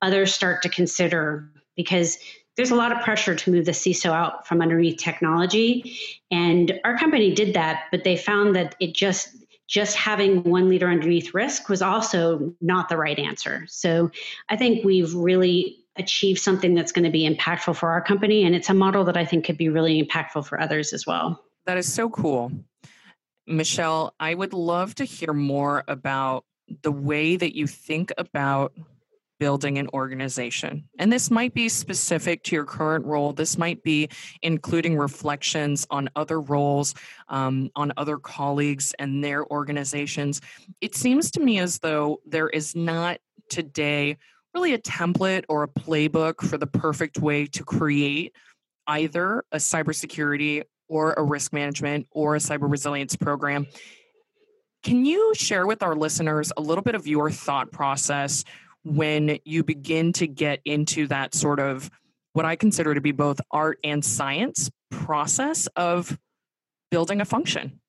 others 0.00 0.32
start 0.32 0.62
to 0.62 0.68
consider 0.68 1.50
because 1.76 2.18
there's 2.56 2.70
a 2.70 2.76
lot 2.76 2.92
of 2.92 3.02
pressure 3.02 3.34
to 3.34 3.50
move 3.52 3.66
the 3.66 3.72
CISO 3.72 4.10
out 4.10 4.46
from 4.46 4.60
underneath 4.60 4.98
technology. 4.98 5.96
And 6.30 6.80
our 6.84 6.96
company 6.96 7.32
did 7.32 7.54
that, 7.54 7.84
but 7.90 8.02
they 8.02 8.16
found 8.16 8.56
that 8.56 8.74
it 8.80 8.94
just 8.94 9.37
just 9.68 9.96
having 9.96 10.42
one 10.42 10.68
leader 10.68 10.88
underneath 10.88 11.34
risk 11.34 11.68
was 11.68 11.82
also 11.82 12.54
not 12.60 12.88
the 12.88 12.96
right 12.96 13.18
answer. 13.18 13.64
So 13.68 14.10
I 14.48 14.56
think 14.56 14.84
we've 14.84 15.14
really 15.14 15.84
achieved 15.96 16.40
something 16.40 16.74
that's 16.74 16.92
going 16.92 17.04
to 17.04 17.10
be 17.10 17.28
impactful 17.28 17.76
for 17.76 17.90
our 17.90 18.00
company. 18.00 18.44
And 18.44 18.54
it's 18.54 18.70
a 18.70 18.74
model 18.74 19.04
that 19.04 19.16
I 19.16 19.24
think 19.24 19.44
could 19.44 19.58
be 19.58 19.68
really 19.68 20.02
impactful 20.02 20.46
for 20.46 20.60
others 20.60 20.92
as 20.92 21.06
well. 21.06 21.44
That 21.66 21.76
is 21.76 21.92
so 21.92 22.08
cool. 22.08 22.50
Michelle, 23.46 24.14
I 24.18 24.34
would 24.34 24.52
love 24.52 24.94
to 24.96 25.04
hear 25.04 25.32
more 25.32 25.84
about 25.86 26.44
the 26.82 26.92
way 26.92 27.36
that 27.36 27.56
you 27.56 27.66
think 27.66 28.12
about 28.16 28.72
building 29.38 29.78
an 29.78 29.88
organization. 29.94 30.88
And 30.98 31.12
this 31.12 31.30
might 31.30 31.54
be 31.54 31.68
specific 31.68 32.42
to 32.44 32.56
your 32.56 32.64
current 32.64 33.04
role. 33.04 33.32
This 33.32 33.56
might 33.58 33.82
be 33.82 34.08
including 34.42 34.96
reflections 34.96 35.86
on 35.90 36.08
other 36.16 36.40
roles, 36.40 36.94
um, 37.28 37.70
on 37.76 37.92
other 37.96 38.18
colleagues 38.18 38.94
and 38.98 39.22
their 39.22 39.46
organizations. 39.46 40.40
It 40.80 40.94
seems 40.94 41.30
to 41.32 41.40
me 41.40 41.58
as 41.58 41.78
though 41.78 42.20
there 42.26 42.48
is 42.48 42.74
not 42.74 43.18
today 43.48 44.16
really 44.54 44.74
a 44.74 44.78
template 44.78 45.44
or 45.48 45.62
a 45.62 45.68
playbook 45.68 46.40
for 46.40 46.58
the 46.58 46.66
perfect 46.66 47.18
way 47.18 47.46
to 47.46 47.64
create 47.64 48.34
either 48.86 49.44
a 49.52 49.58
cybersecurity 49.58 50.62
or 50.88 51.12
a 51.12 51.22
risk 51.22 51.52
management 51.52 52.06
or 52.10 52.34
a 52.34 52.38
cyber 52.38 52.70
resilience 52.70 53.14
program. 53.14 53.66
Can 54.82 55.04
you 55.04 55.34
share 55.34 55.66
with 55.66 55.82
our 55.82 55.94
listeners 55.94 56.52
a 56.56 56.62
little 56.62 56.82
bit 56.82 56.94
of 56.94 57.06
your 57.06 57.30
thought 57.30 57.70
process 57.70 58.44
when 58.84 59.38
you 59.44 59.64
begin 59.64 60.12
to 60.14 60.26
get 60.26 60.60
into 60.64 61.06
that 61.08 61.34
sort 61.34 61.60
of 61.60 61.90
what 62.32 62.44
I 62.44 62.56
consider 62.56 62.94
to 62.94 63.00
be 63.00 63.12
both 63.12 63.40
art 63.50 63.78
and 63.82 64.04
science 64.04 64.70
process 64.90 65.66
of 65.76 66.18
building 66.90 67.20
a 67.20 67.24
function. 67.24 67.80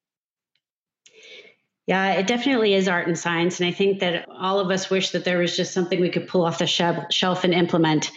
Yeah, 1.87 2.13
it 2.13 2.27
definitely 2.27 2.75
is 2.75 2.87
art 2.87 3.07
and 3.07 3.17
science. 3.17 3.59
And 3.59 3.67
I 3.67 3.71
think 3.71 3.99
that 3.99 4.27
all 4.29 4.59
of 4.59 4.69
us 4.69 4.89
wish 4.89 5.09
that 5.11 5.25
there 5.25 5.39
was 5.39 5.55
just 5.55 5.73
something 5.73 5.99
we 5.99 6.09
could 6.09 6.27
pull 6.27 6.45
off 6.45 6.59
the 6.59 6.67
shelf 6.67 7.43
and 7.43 7.53
implement. 7.53 8.11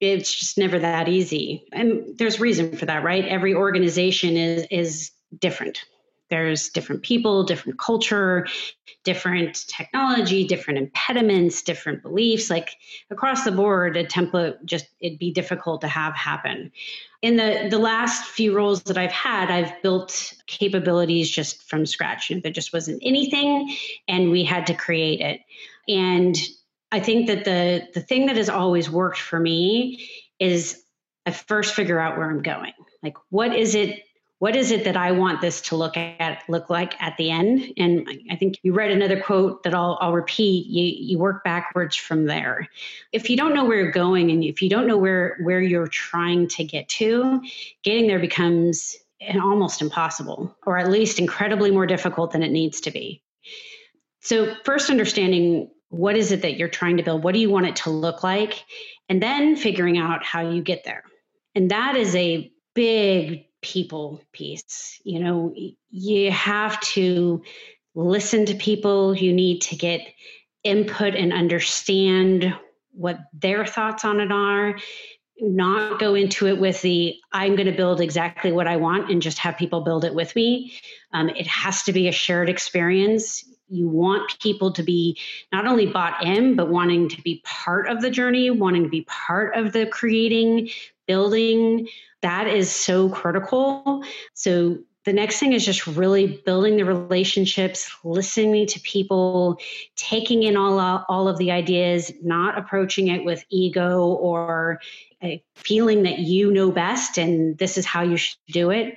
It's 0.00 0.34
just 0.34 0.58
never 0.58 0.80
that 0.80 1.08
easy. 1.08 1.64
And 1.72 2.18
there's 2.18 2.40
reason 2.40 2.76
for 2.76 2.86
that, 2.86 3.04
right? 3.04 3.24
Every 3.24 3.54
organization 3.54 4.36
is 4.36 4.66
is 4.70 5.12
different 5.38 5.84
there's 6.32 6.70
different 6.70 7.02
people, 7.02 7.44
different 7.44 7.78
culture, 7.78 8.46
different 9.04 9.66
technology, 9.68 10.46
different 10.46 10.78
impediments, 10.78 11.60
different 11.60 12.02
beliefs. 12.02 12.48
Like 12.48 12.70
across 13.10 13.44
the 13.44 13.52
board, 13.52 13.98
a 13.98 14.04
template 14.06 14.64
just 14.64 14.86
it'd 15.00 15.18
be 15.18 15.30
difficult 15.30 15.82
to 15.82 15.88
have 15.88 16.14
happen. 16.14 16.72
In 17.20 17.36
the 17.36 17.68
the 17.68 17.78
last 17.78 18.24
few 18.24 18.56
roles 18.56 18.82
that 18.84 18.96
I've 18.96 19.12
had, 19.12 19.50
I've 19.50 19.82
built 19.82 20.32
capabilities 20.46 21.30
just 21.30 21.68
from 21.68 21.84
scratch. 21.84 22.30
You 22.30 22.36
know, 22.36 22.40
there 22.42 22.50
just 22.50 22.72
wasn't 22.72 23.02
anything, 23.04 23.76
and 24.08 24.30
we 24.30 24.42
had 24.42 24.66
to 24.68 24.74
create 24.74 25.20
it. 25.20 25.40
And 25.86 26.34
I 26.92 27.00
think 27.00 27.26
that 27.26 27.44
the 27.44 27.88
the 27.92 28.00
thing 28.00 28.24
that 28.24 28.36
has 28.38 28.48
always 28.48 28.88
worked 28.88 29.18
for 29.18 29.38
me 29.38 30.08
is 30.40 30.82
I 31.26 31.30
first 31.32 31.74
figure 31.74 32.00
out 32.00 32.16
where 32.16 32.30
I'm 32.30 32.40
going. 32.40 32.72
Like, 33.02 33.16
what 33.28 33.54
is 33.54 33.74
it 33.74 34.02
what 34.42 34.56
is 34.56 34.72
it 34.72 34.82
that 34.82 34.96
I 34.96 35.12
want 35.12 35.40
this 35.40 35.60
to 35.60 35.76
look 35.76 35.96
at 35.96 36.42
look 36.48 36.68
like 36.68 37.00
at 37.00 37.16
the 37.16 37.30
end? 37.30 37.74
And 37.76 38.08
I 38.28 38.34
think 38.34 38.58
you 38.64 38.72
read 38.72 38.90
another 38.90 39.20
quote 39.20 39.62
that 39.62 39.72
I'll, 39.72 39.96
I'll 40.00 40.12
repeat. 40.12 40.66
You, 40.66 40.82
you 40.82 41.16
work 41.16 41.44
backwards 41.44 41.94
from 41.94 42.24
there. 42.24 42.68
If 43.12 43.30
you 43.30 43.36
don't 43.36 43.54
know 43.54 43.64
where 43.64 43.78
you're 43.78 43.92
going 43.92 44.32
and 44.32 44.42
if 44.42 44.60
you 44.60 44.68
don't 44.68 44.88
know 44.88 44.96
where 44.96 45.38
where 45.44 45.60
you're 45.60 45.86
trying 45.86 46.48
to 46.48 46.64
get 46.64 46.88
to, 46.88 47.40
getting 47.84 48.08
there 48.08 48.18
becomes 48.18 48.96
almost 49.40 49.80
impossible, 49.80 50.52
or 50.66 50.76
at 50.76 50.90
least 50.90 51.20
incredibly 51.20 51.70
more 51.70 51.86
difficult 51.86 52.32
than 52.32 52.42
it 52.42 52.50
needs 52.50 52.80
to 52.80 52.90
be. 52.90 53.22
So, 54.22 54.56
first, 54.64 54.90
understanding 54.90 55.70
what 55.90 56.16
is 56.16 56.32
it 56.32 56.42
that 56.42 56.56
you're 56.56 56.66
trying 56.66 56.96
to 56.96 57.04
build? 57.04 57.22
What 57.22 57.34
do 57.34 57.38
you 57.38 57.50
want 57.50 57.66
it 57.66 57.76
to 57.76 57.90
look 57.90 58.24
like? 58.24 58.64
And 59.08 59.22
then 59.22 59.54
figuring 59.54 59.98
out 59.98 60.24
how 60.24 60.50
you 60.50 60.62
get 60.62 60.82
there. 60.82 61.04
And 61.54 61.70
that 61.70 61.94
is 61.94 62.16
a 62.16 62.52
big 62.74 63.44
people 63.62 64.20
piece. 64.32 65.00
You 65.04 65.20
know, 65.20 65.54
you 65.90 66.30
have 66.30 66.80
to 66.80 67.42
listen 67.94 68.46
to 68.46 68.54
people, 68.54 69.16
you 69.16 69.32
need 69.32 69.62
to 69.62 69.76
get 69.76 70.00
input 70.64 71.14
and 71.14 71.32
understand 71.32 72.54
what 72.92 73.18
their 73.32 73.64
thoughts 73.64 74.04
on 74.04 74.20
it 74.20 74.30
are. 74.30 74.78
Not 75.40 75.98
go 75.98 76.14
into 76.14 76.46
it 76.46 76.60
with 76.60 76.82
the 76.82 77.16
i'm 77.32 77.56
going 77.56 77.66
to 77.66 77.72
build 77.72 78.00
exactly 78.00 78.52
what 78.52 78.68
i 78.68 78.76
want 78.76 79.10
and 79.10 79.20
just 79.20 79.38
have 79.38 79.56
people 79.56 79.80
build 79.80 80.04
it 80.04 80.14
with 80.14 80.36
me. 80.36 80.72
Um, 81.12 81.30
it 81.30 81.46
has 81.46 81.82
to 81.84 81.92
be 81.92 82.06
a 82.06 82.12
shared 82.12 82.48
experience. 82.48 83.44
You 83.68 83.88
want 83.88 84.38
people 84.40 84.72
to 84.74 84.82
be 84.82 85.18
not 85.50 85.66
only 85.66 85.86
bought 85.86 86.22
in 86.24 86.54
but 86.54 86.68
wanting 86.68 87.08
to 87.08 87.22
be 87.22 87.42
part 87.44 87.88
of 87.88 88.02
the 88.02 88.10
journey 88.10 88.50
wanting 88.50 88.84
to 88.84 88.90
be 88.90 89.02
part 89.02 89.56
of 89.56 89.72
the 89.72 89.86
creating 89.86 90.68
building 91.12 91.86
that 92.22 92.46
is 92.46 92.70
so 92.70 93.10
critical. 93.10 94.02
So 94.32 94.78
the 95.04 95.12
next 95.12 95.38
thing 95.38 95.52
is 95.52 95.66
just 95.66 95.86
really 95.86 96.40
building 96.46 96.76
the 96.76 96.84
relationships 96.84 97.90
listening 98.02 98.66
to 98.68 98.80
people 98.80 99.58
taking 99.96 100.44
in 100.44 100.56
all 100.56 100.78
all 100.78 101.28
of 101.28 101.36
the 101.36 101.50
ideas 101.50 102.10
not 102.22 102.56
approaching 102.56 103.08
it 103.08 103.24
with 103.24 103.44
ego 103.50 104.06
or 104.06 104.80
feeling 105.56 106.04
that 106.04 106.20
you 106.20 106.50
know 106.50 106.70
best 106.70 107.18
and 107.18 107.58
this 107.58 107.76
is 107.76 107.84
how 107.84 108.02
you 108.02 108.16
should 108.16 108.38
do 108.48 108.70
it. 108.70 108.96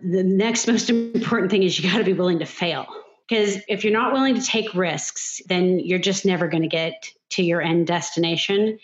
The 0.00 0.24
next 0.24 0.66
most 0.66 0.90
important 0.90 1.52
thing 1.52 1.62
is 1.62 1.78
you 1.78 1.88
got 1.88 1.98
to 1.98 2.04
be 2.04 2.12
willing 2.12 2.40
to 2.40 2.46
fail. 2.46 2.86
Because 3.28 3.58
if 3.68 3.84
you're 3.84 3.92
not 3.92 4.12
willing 4.12 4.34
to 4.34 4.42
take 4.42 4.74
risks 4.74 5.40
then 5.46 5.78
you're 5.78 5.98
just 6.10 6.24
never 6.24 6.48
going 6.48 6.62
to 6.62 6.68
get 6.68 7.12
to 7.32 7.42
your 7.42 7.60
end 7.60 7.86
destination 7.86 8.78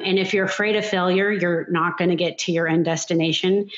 and 0.00 0.18
if 0.18 0.32
you're 0.32 0.44
afraid 0.44 0.76
of 0.76 0.84
failure 0.84 1.30
you're 1.30 1.66
not 1.70 1.98
going 1.98 2.10
to 2.10 2.16
get 2.16 2.38
to 2.38 2.52
your 2.52 2.68
end 2.68 2.84
destination 2.84 3.68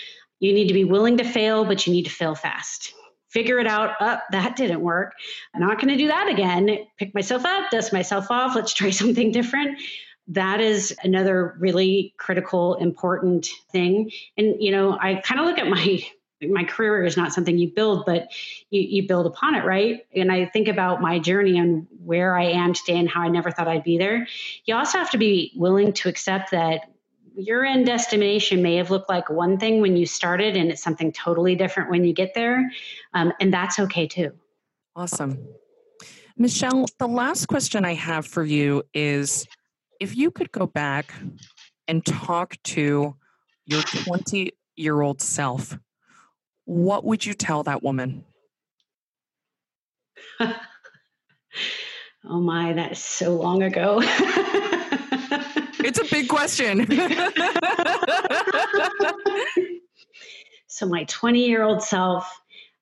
you 0.41 0.53
need 0.53 0.69
to 0.69 0.75
be 0.75 0.85
willing 0.85 1.17
to 1.19 1.25
fail, 1.25 1.65
but 1.65 1.87
you 1.87 1.93
need 1.93 2.05
to 2.05 2.11
fail 2.11 2.35
fast. 2.35 2.93
Figure 3.29 3.59
it 3.59 3.67
out. 3.67 3.91
Up, 4.01 4.23
oh, 4.23 4.27
that 4.33 4.57
didn't 4.57 4.81
work. 4.81 5.13
I'm 5.55 5.61
not 5.61 5.81
going 5.81 5.89
to 5.89 5.97
do 5.97 6.09
that 6.09 6.29
again. 6.29 6.79
Pick 6.99 7.15
myself 7.15 7.45
up, 7.45 7.71
dust 7.71 7.93
myself 7.93 8.31
off. 8.31 8.55
Let's 8.55 8.73
try 8.73 8.91
something 9.03 9.33
different. 9.33 9.79
That 10.29 10.61
is 10.61 10.95
another 11.05 11.57
really 11.59 12.15
critical, 12.19 12.75
important 12.75 13.47
thing. 13.71 14.11
And 14.37 14.57
you 14.61 14.73
know, 14.73 14.99
I 15.01 15.17
kind 15.17 15.41
of 15.41 15.47
look 15.47 15.59
at 15.59 15.69
my 15.69 16.05
my 16.43 16.65
career 16.65 17.05
is 17.05 17.17
not 17.17 17.33
something 17.33 17.57
you 17.57 17.71
build, 17.71 18.05
but 18.05 18.29
you, 18.71 18.81
you 18.81 19.09
build 19.09 19.27
upon 19.27 19.55
it, 19.55 19.65
right? 19.65 20.07
And 20.15 20.31
I 20.31 20.47
think 20.47 20.69
about 20.69 21.01
my 21.01 21.19
journey 21.19 21.59
and 21.59 21.87
where 22.05 22.37
I 22.37 22.45
am 22.45 22.75
today 22.75 22.99
and 22.99 23.09
how 23.09 23.23
I 23.23 23.29
never 23.29 23.51
thought 23.51 23.69
I'd 23.69 23.85
be 23.85 23.99
there. 23.99 24.27
You 24.65 24.75
also 24.77 24.99
have 24.99 25.11
to 25.11 25.19
be 25.19 25.53
willing 25.57 25.93
to 25.95 26.09
accept 26.09 26.51
that 26.51 26.91
your 27.37 27.65
end 27.65 27.87
destination 27.87 28.63
may 28.63 28.77
have 28.77 28.91
looked 28.91 29.09
like 29.09 29.29
one 29.29 29.59
thing 29.59 29.81
when 29.81 29.97
you 29.97 30.07
started 30.07 30.57
and 30.57 30.71
it's 30.71 30.83
something 30.83 31.13
totally 31.13 31.55
different 31.55 31.91
when 31.91 32.05
you 32.05 32.13
get 32.13 32.35
there. 32.35 32.71
Um, 33.13 33.33
and 33.41 33.53
that's 33.53 33.79
okay 33.79 34.07
too. 34.07 34.33
Awesome. 34.95 35.47
Michelle, 36.39 36.87
the 36.99 37.09
last 37.09 37.47
question 37.47 37.85
I 37.85 37.95
have 37.95 38.27
for 38.27 38.45
you 38.45 38.83
is 38.93 39.47
if 40.01 40.17
you 40.17 40.31
could 40.31 40.53
go 40.53 40.67
back 40.67 41.13
and 41.89 42.05
talk 42.05 42.57
to 42.65 43.17
your 43.65 43.83
20 43.83 44.53
year 44.77 45.01
old 45.01 45.21
self, 45.21 45.79
what 46.67 47.05
would 47.05 47.25
you 47.25 47.35
tell 47.35 47.63
that 47.63 47.83
woman? 47.83 48.25
oh 50.41 50.55
my, 52.25 52.75
that's 52.75 53.03
so 53.03 53.35
long 53.35 53.63
ago. 53.63 54.03
It's 55.87 56.01
a 56.01 56.05
big 56.05 56.29
question. 56.29 56.85
so, 60.67 60.87
my 60.87 61.05
20 61.05 61.47
year 61.47 61.63
old 61.63 61.81
self, 61.81 62.29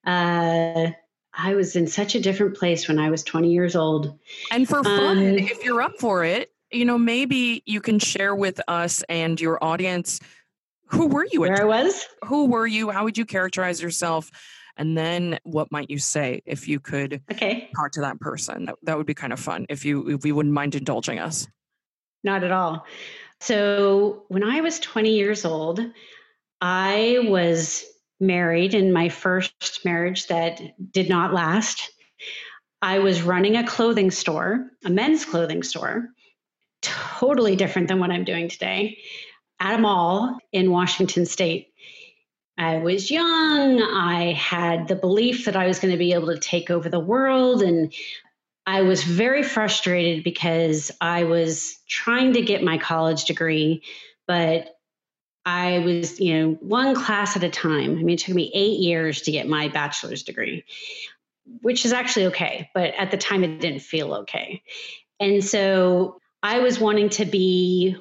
uh, 0.06 0.86
I 1.34 1.54
was 1.54 1.76
in 1.76 1.86
such 1.86 2.14
a 2.14 2.20
different 2.20 2.56
place 2.56 2.88
when 2.88 2.98
I 2.98 3.10
was 3.10 3.22
20 3.22 3.52
years 3.52 3.76
old. 3.76 4.18
And 4.50 4.66
for 4.66 4.82
fun, 4.82 5.18
um, 5.18 5.38
if 5.38 5.62
you're 5.62 5.82
up 5.82 5.92
for 5.98 6.24
it, 6.24 6.50
you 6.70 6.86
know, 6.86 6.96
maybe 6.96 7.62
you 7.66 7.82
can 7.82 7.98
share 7.98 8.34
with 8.34 8.58
us 8.68 9.02
and 9.10 9.38
your 9.38 9.62
audience 9.62 10.20
who 10.86 11.06
were 11.06 11.26
you? 11.30 11.40
Where 11.40 11.62
I 11.62 11.64
was? 11.64 12.06
Who 12.26 12.46
were 12.46 12.66
you? 12.66 12.90
How 12.90 13.04
would 13.04 13.18
you 13.18 13.24
characterize 13.24 13.82
yourself? 13.82 14.30
And 14.76 14.98
then 14.98 15.38
what 15.44 15.70
might 15.70 15.88
you 15.88 15.98
say 15.98 16.42
if 16.46 16.66
you 16.66 16.80
could 16.80 17.22
okay. 17.30 17.70
talk 17.76 17.92
to 17.92 18.00
that 18.00 18.18
person? 18.20 18.66
That, 18.66 18.74
that 18.82 18.96
would 18.96 19.06
be 19.06 19.14
kind 19.14 19.32
of 19.32 19.38
fun 19.38 19.66
if 19.68 19.84
you 19.84 20.08
if 20.10 20.24
you 20.26 20.34
wouldn't 20.34 20.54
mind 20.54 20.74
indulging 20.74 21.18
us 21.18 21.46
not 22.24 22.42
at 22.42 22.50
all. 22.50 22.84
So 23.40 24.24
when 24.28 24.42
I 24.42 24.62
was 24.62 24.80
20 24.80 25.14
years 25.14 25.44
old, 25.44 25.80
I 26.60 27.18
was 27.28 27.84
married 28.18 28.74
in 28.74 28.92
my 28.92 29.10
first 29.10 29.84
marriage 29.84 30.26
that 30.28 30.60
did 30.90 31.08
not 31.08 31.34
last. 31.34 31.90
I 32.80 32.98
was 32.98 33.22
running 33.22 33.56
a 33.56 33.66
clothing 33.66 34.10
store, 34.10 34.70
a 34.84 34.90
men's 34.90 35.24
clothing 35.24 35.62
store, 35.62 36.08
totally 36.80 37.54
different 37.54 37.88
than 37.88 37.98
what 37.98 38.10
I'm 38.10 38.24
doing 38.24 38.48
today, 38.48 38.98
at 39.60 39.78
a 39.78 39.78
mall 39.78 40.38
in 40.52 40.70
Washington 40.70 41.26
state. 41.26 41.68
I 42.56 42.78
was 42.78 43.10
young. 43.10 43.82
I 43.82 44.32
had 44.32 44.86
the 44.86 44.94
belief 44.94 45.46
that 45.46 45.56
I 45.56 45.66
was 45.66 45.80
going 45.80 45.92
to 45.92 45.98
be 45.98 46.12
able 46.12 46.28
to 46.28 46.38
take 46.38 46.70
over 46.70 46.88
the 46.88 47.00
world 47.00 47.62
and 47.62 47.92
I 48.66 48.82
was 48.82 49.02
very 49.02 49.42
frustrated 49.42 50.24
because 50.24 50.90
I 51.00 51.24
was 51.24 51.76
trying 51.88 52.32
to 52.34 52.42
get 52.42 52.62
my 52.62 52.78
college 52.78 53.24
degree, 53.26 53.82
but 54.26 54.74
I 55.44 55.80
was, 55.80 56.18
you 56.18 56.38
know, 56.38 56.52
one 56.60 56.94
class 56.94 57.36
at 57.36 57.44
a 57.44 57.50
time. 57.50 57.98
I 57.98 58.02
mean, 58.02 58.10
it 58.14 58.20
took 58.20 58.34
me 58.34 58.50
eight 58.54 58.80
years 58.80 59.22
to 59.22 59.32
get 59.32 59.46
my 59.46 59.68
bachelor's 59.68 60.22
degree, 60.22 60.64
which 61.60 61.84
is 61.84 61.92
actually 61.92 62.26
okay. 62.26 62.70
But 62.72 62.94
at 62.94 63.10
the 63.10 63.18
time, 63.18 63.44
it 63.44 63.60
didn't 63.60 63.82
feel 63.82 64.14
okay. 64.14 64.62
And 65.20 65.44
so 65.44 66.20
I 66.42 66.60
was 66.60 66.80
wanting 66.80 67.10
to 67.10 67.26
be 67.26 67.96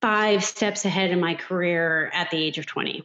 five 0.00 0.44
steps 0.44 0.84
ahead 0.84 1.10
in 1.10 1.20
my 1.20 1.34
career 1.34 2.10
at 2.14 2.30
the 2.30 2.36
age 2.36 2.58
of 2.58 2.66
20. 2.66 3.02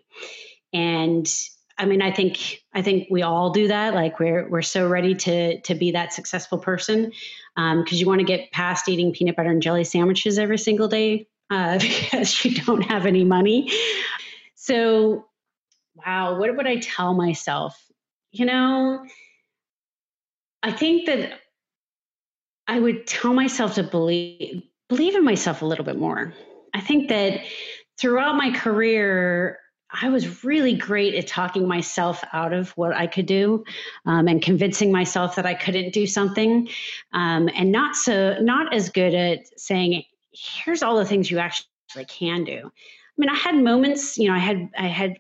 And 0.74 1.32
I 1.78 1.86
mean, 1.86 2.02
I 2.02 2.12
think 2.12 2.64
I 2.74 2.82
think 2.82 3.08
we 3.10 3.22
all 3.22 3.50
do 3.50 3.68
that. 3.68 3.94
Like 3.94 4.20
we're 4.20 4.48
we're 4.50 4.62
so 4.62 4.88
ready 4.88 5.14
to 5.16 5.60
to 5.62 5.76
be 5.76 5.92
that 5.92 6.14
successful 6.14 6.58
person 6.58 7.12
because 7.56 7.92
um, 7.92 7.98
you 7.98 8.08
want 8.08 8.20
to 8.20 8.26
get 8.26 8.52
past 8.52 8.88
eating 8.88 9.12
peanut 9.12 9.36
butter 9.36 9.50
and 9.50 9.62
jelly 9.62 9.84
sandwiches 9.84 10.40
every 10.40 10.58
single 10.58 10.88
day 10.88 11.28
uh, 11.50 11.78
because 11.80 12.44
you 12.46 12.56
don't 12.56 12.82
have 12.84 13.06
any 13.06 13.24
money. 13.24 13.72
So, 14.56 15.26
wow, 15.96 16.40
what 16.40 16.56
would 16.56 16.68
I 16.68 16.78
tell 16.78 17.14
myself? 17.14 17.80
You 18.32 18.46
know, 18.46 19.06
I 20.64 20.72
think 20.72 21.08
that 21.08 21.40
I 22.68 22.80
would 22.80 23.06
tell 23.06 23.34
myself 23.34 23.76
to 23.76 23.84
believe 23.84 24.64
believe 24.88 25.16
in 25.16 25.24
myself 25.24 25.62
a 25.62 25.66
little 25.66 25.86
bit 25.86 25.98
more. 25.98 26.34
I 26.76 26.82
think 26.82 27.08
that 27.08 27.42
throughout 27.98 28.36
my 28.36 28.52
career, 28.52 29.60
I 30.02 30.10
was 30.10 30.44
really 30.44 30.76
great 30.76 31.16
at 31.16 31.26
talking 31.26 31.68
myself 31.68 32.22
out 32.34 32.52
of 32.52 32.72
what 32.72 32.94
I 32.94 33.08
could 33.08 33.26
do 33.26 33.64
um, 34.06 34.28
and 34.28 34.42
convincing 34.42 34.92
myself 34.92 35.38
that 35.38 35.46
I 35.46 35.54
couldn't 35.54 35.94
do 35.94 36.06
something, 36.06 36.68
um, 37.14 37.50
and 37.56 37.72
not 37.72 37.96
so 37.96 38.38
not 38.42 38.74
as 38.74 38.90
good 38.90 39.14
at 39.14 39.48
saying, 39.58 40.04
"Here's 40.34 40.84
all 40.84 40.98
the 40.98 41.06
things 41.06 41.32
you 41.32 41.40
actually 41.40 42.06
can 42.10 42.44
do." 42.44 42.60
I 42.66 43.16
mean, 43.18 43.30
I 43.30 43.36
had 43.36 43.56
moments, 43.56 44.18
you 44.18 44.28
know, 44.28 44.36
I 44.36 44.40
had 44.40 44.70
I 44.78 44.88
had 44.88 45.18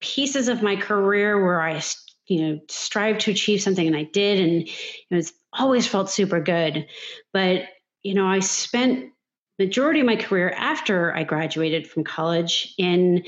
pieces 0.00 0.48
of 0.48 0.62
my 0.62 0.74
career 0.74 1.40
where 1.44 1.62
I, 1.62 1.80
you 2.26 2.40
know, 2.42 2.60
strived 2.68 3.20
to 3.20 3.30
achieve 3.30 3.62
something, 3.62 3.86
and 3.86 3.96
I 3.96 4.04
did, 4.04 4.40
and 4.40 4.68
it 4.68 5.14
was 5.14 5.32
always 5.52 5.86
felt 5.86 6.10
super 6.10 6.40
good. 6.40 6.86
But 7.32 7.66
you 8.02 8.14
know, 8.14 8.26
I 8.26 8.40
spent 8.40 9.12
majority 9.58 10.00
of 10.00 10.06
my 10.06 10.16
career 10.16 10.50
after 10.56 11.14
I 11.14 11.24
graduated 11.24 11.86
from 11.86 12.04
college 12.04 12.74
in 12.78 13.24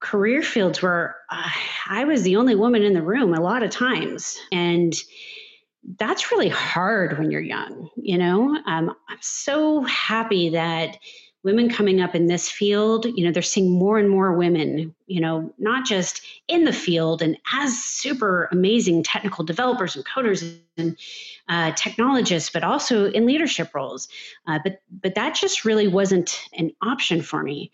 career 0.00 0.42
fields 0.42 0.82
where 0.82 1.16
uh, 1.30 1.50
I 1.88 2.04
was 2.04 2.22
the 2.22 2.36
only 2.36 2.54
woman 2.54 2.82
in 2.82 2.94
the 2.94 3.02
room 3.02 3.34
a 3.34 3.40
lot 3.40 3.62
of 3.62 3.70
times. 3.70 4.38
And 4.52 4.94
that's 5.98 6.30
really 6.30 6.48
hard 6.48 7.18
when 7.18 7.30
you're 7.30 7.40
young, 7.40 7.88
you 7.96 8.18
know? 8.18 8.56
Um, 8.66 8.94
I'm 9.08 9.18
so 9.20 9.82
happy 9.82 10.50
that 10.50 10.98
women 11.46 11.70
coming 11.70 12.00
up 12.00 12.16
in 12.16 12.26
this 12.26 12.50
field, 12.50 13.06
you 13.06 13.24
know, 13.24 13.30
they're 13.30 13.40
seeing 13.40 13.70
more 13.70 13.98
and 13.98 14.10
more 14.10 14.32
women, 14.32 14.92
you 15.06 15.20
know, 15.20 15.54
not 15.58 15.86
just 15.86 16.20
in 16.48 16.64
the 16.64 16.72
field 16.72 17.22
and 17.22 17.38
as 17.54 17.78
super 17.78 18.48
amazing 18.50 19.04
technical 19.04 19.44
developers 19.44 19.94
and 19.94 20.04
coders 20.04 20.58
and 20.76 20.96
uh, 21.48 21.70
technologists, 21.76 22.50
but 22.50 22.64
also 22.64 23.12
in 23.12 23.26
leadership 23.26 23.72
roles. 23.76 24.08
Uh, 24.48 24.58
but 24.64 24.80
but 24.90 25.14
that 25.14 25.36
just 25.36 25.64
really 25.64 25.86
wasn't 25.86 26.42
an 26.54 26.72
option 26.82 27.22
for 27.22 27.44
me. 27.44 27.70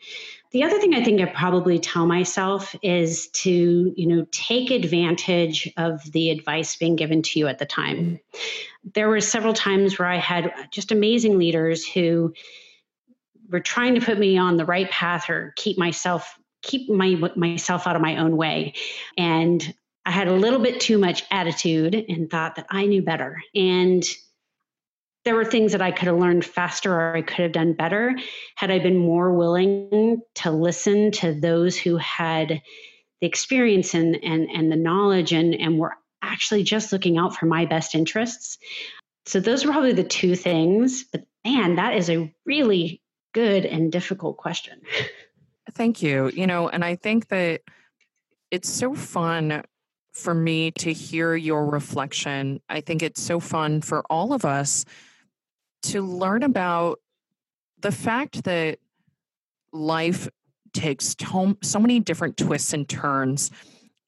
The 0.50 0.64
other 0.64 0.78
thing 0.78 0.94
I 0.94 1.02
think 1.02 1.22
I 1.22 1.24
probably 1.24 1.78
tell 1.78 2.04
myself 2.04 2.76
is 2.82 3.28
to, 3.28 3.94
you 3.96 4.06
know, 4.06 4.26
take 4.32 4.70
advantage 4.70 5.72
of 5.78 6.12
the 6.12 6.28
advice 6.28 6.76
being 6.76 6.94
given 6.94 7.22
to 7.22 7.38
you 7.38 7.46
at 7.46 7.58
the 7.58 7.64
time. 7.64 8.20
There 8.92 9.08
were 9.08 9.22
several 9.22 9.54
times 9.54 9.98
where 9.98 10.08
I 10.08 10.18
had 10.18 10.52
just 10.70 10.92
amazing 10.92 11.38
leaders 11.38 11.88
who 11.88 12.34
were 13.52 13.60
trying 13.60 13.94
to 13.94 14.00
put 14.00 14.18
me 14.18 14.38
on 14.38 14.56
the 14.56 14.64
right 14.64 14.90
path 14.90 15.30
or 15.30 15.52
keep 15.56 15.78
myself 15.78 16.34
keep 16.62 16.88
my 16.88 17.16
myself 17.36 17.86
out 17.86 17.96
of 17.96 18.02
my 18.02 18.16
own 18.16 18.36
way. 18.36 18.74
And 19.18 19.74
i 20.04 20.10
had 20.10 20.28
a 20.28 20.34
little 20.34 20.58
bit 20.58 20.80
too 20.80 20.98
much 20.98 21.22
attitude 21.30 21.94
and 21.94 22.30
thought 22.30 22.56
that 22.56 22.66
i 22.70 22.86
knew 22.86 23.02
better. 23.02 23.42
And 23.54 24.02
there 25.24 25.36
were 25.36 25.44
things 25.44 25.72
that 25.72 25.82
i 25.82 25.92
could 25.92 26.08
have 26.08 26.18
learned 26.18 26.44
faster 26.44 26.92
or 26.92 27.16
i 27.16 27.22
could 27.22 27.40
have 27.40 27.52
done 27.52 27.74
better 27.74 28.14
had 28.56 28.70
i 28.70 28.78
been 28.78 28.96
more 28.96 29.32
willing 29.32 30.20
to 30.36 30.50
listen 30.50 31.12
to 31.12 31.32
those 31.32 31.76
who 31.76 31.96
had 31.96 32.60
the 33.20 33.26
experience 33.26 33.94
and 33.94 34.16
and, 34.24 34.48
and 34.50 34.72
the 34.72 34.76
knowledge 34.76 35.32
and 35.32 35.54
and 35.54 35.78
were 35.78 35.94
actually 36.22 36.62
just 36.62 36.92
looking 36.92 37.18
out 37.18 37.34
for 37.36 37.46
my 37.46 37.66
best 37.66 37.96
interests. 37.96 38.58
So 39.26 39.40
those 39.40 39.64
were 39.64 39.72
probably 39.72 39.92
the 39.92 40.04
two 40.04 40.36
things 40.36 41.04
but 41.04 41.24
man 41.44 41.76
that 41.76 41.96
is 41.96 42.08
a 42.08 42.32
really 42.46 43.01
good 43.32 43.64
and 43.64 43.90
difficult 43.90 44.36
question. 44.36 44.80
Thank 45.72 46.02
you. 46.02 46.30
You 46.34 46.46
know, 46.46 46.68
and 46.68 46.84
I 46.84 46.96
think 46.96 47.28
that 47.28 47.62
it's 48.50 48.68
so 48.68 48.94
fun 48.94 49.62
for 50.12 50.34
me 50.34 50.70
to 50.72 50.92
hear 50.92 51.34
your 51.34 51.66
reflection. 51.66 52.60
I 52.68 52.80
think 52.80 53.02
it's 53.02 53.22
so 53.22 53.40
fun 53.40 53.80
for 53.80 54.04
all 54.10 54.32
of 54.32 54.44
us 54.44 54.84
to 55.84 56.02
learn 56.02 56.42
about 56.42 57.00
the 57.80 57.92
fact 57.92 58.44
that 58.44 58.78
life 59.72 60.28
takes 60.72 61.16
so 61.62 61.78
many 61.78 62.00
different 62.00 62.36
twists 62.36 62.72
and 62.72 62.88
turns. 62.88 63.50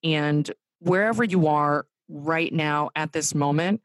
And 0.03 0.51
wherever 0.81 1.25
you 1.25 1.47
are 1.47 1.87
right 2.09 2.53
now 2.53 2.91
at 2.95 3.13
this 3.13 3.35
moment, 3.35 3.83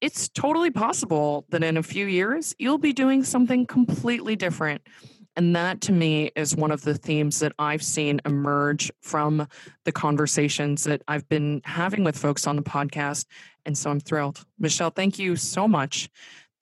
it's 0.00 0.28
totally 0.28 0.70
possible 0.70 1.44
that 1.50 1.62
in 1.62 1.76
a 1.76 1.82
few 1.82 2.06
years 2.06 2.54
you'll 2.58 2.78
be 2.78 2.92
doing 2.92 3.22
something 3.22 3.66
completely 3.66 4.36
different. 4.36 4.82
And 5.36 5.54
that 5.54 5.80
to 5.82 5.92
me 5.92 6.32
is 6.34 6.56
one 6.56 6.70
of 6.70 6.82
the 6.82 6.94
themes 6.94 7.38
that 7.40 7.52
I've 7.58 7.82
seen 7.82 8.20
emerge 8.24 8.90
from 9.00 9.46
the 9.84 9.92
conversations 9.92 10.84
that 10.84 11.02
I've 11.06 11.28
been 11.28 11.60
having 11.64 12.04
with 12.04 12.18
folks 12.18 12.46
on 12.46 12.56
the 12.56 12.62
podcast. 12.62 13.26
And 13.64 13.76
so 13.78 13.90
I'm 13.90 14.00
thrilled. 14.00 14.44
Michelle, 14.58 14.90
thank 14.90 15.18
you 15.18 15.36
so 15.36 15.68
much. 15.68 16.10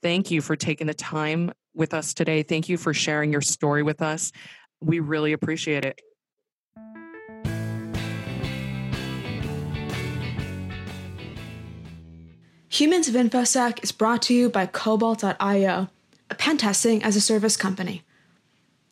Thank 0.02 0.30
you 0.30 0.40
for 0.40 0.54
taking 0.54 0.86
the 0.86 0.94
time 0.94 1.52
with 1.74 1.94
us 1.94 2.12
today. 2.12 2.42
Thank 2.42 2.68
you 2.68 2.76
for 2.76 2.92
sharing 2.92 3.32
your 3.32 3.40
story 3.40 3.82
with 3.82 4.02
us. 4.02 4.32
We 4.80 5.00
really 5.00 5.32
appreciate 5.32 5.84
it. 5.84 6.00
Humans 12.70 13.08
of 13.08 13.14
InfoSec 13.14 13.82
is 13.82 13.92
brought 13.92 14.20
to 14.22 14.34
you 14.34 14.50
by 14.50 14.66
Cobalt.io, 14.66 15.88
a 16.30 16.34
pen 16.34 16.58
testing 16.58 17.02
as 17.02 17.16
a 17.16 17.20
service 17.20 17.56
company. 17.56 18.02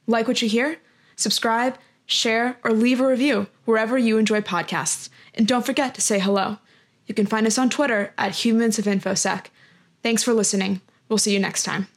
Like 0.06 0.26
what 0.26 0.40
you 0.40 0.48
hear? 0.48 0.78
Subscribe, 1.14 1.76
share, 2.06 2.56
or 2.64 2.72
leave 2.72 3.00
a 3.00 3.06
review 3.06 3.48
wherever 3.66 3.98
you 3.98 4.16
enjoy 4.16 4.40
podcasts. 4.40 5.10
And 5.34 5.46
don't 5.46 5.66
forget 5.66 5.94
to 5.94 6.00
say 6.00 6.18
hello. 6.18 6.56
You 7.06 7.14
can 7.14 7.26
find 7.26 7.46
us 7.46 7.58
on 7.58 7.68
Twitter 7.68 8.14
at 8.16 8.36
Humans 8.36 8.78
of 8.78 8.86
InfoSec. 8.86 9.46
Thanks 10.02 10.22
for 10.22 10.32
listening. 10.32 10.80
We'll 11.10 11.18
see 11.18 11.34
you 11.34 11.38
next 11.38 11.64
time. 11.64 11.88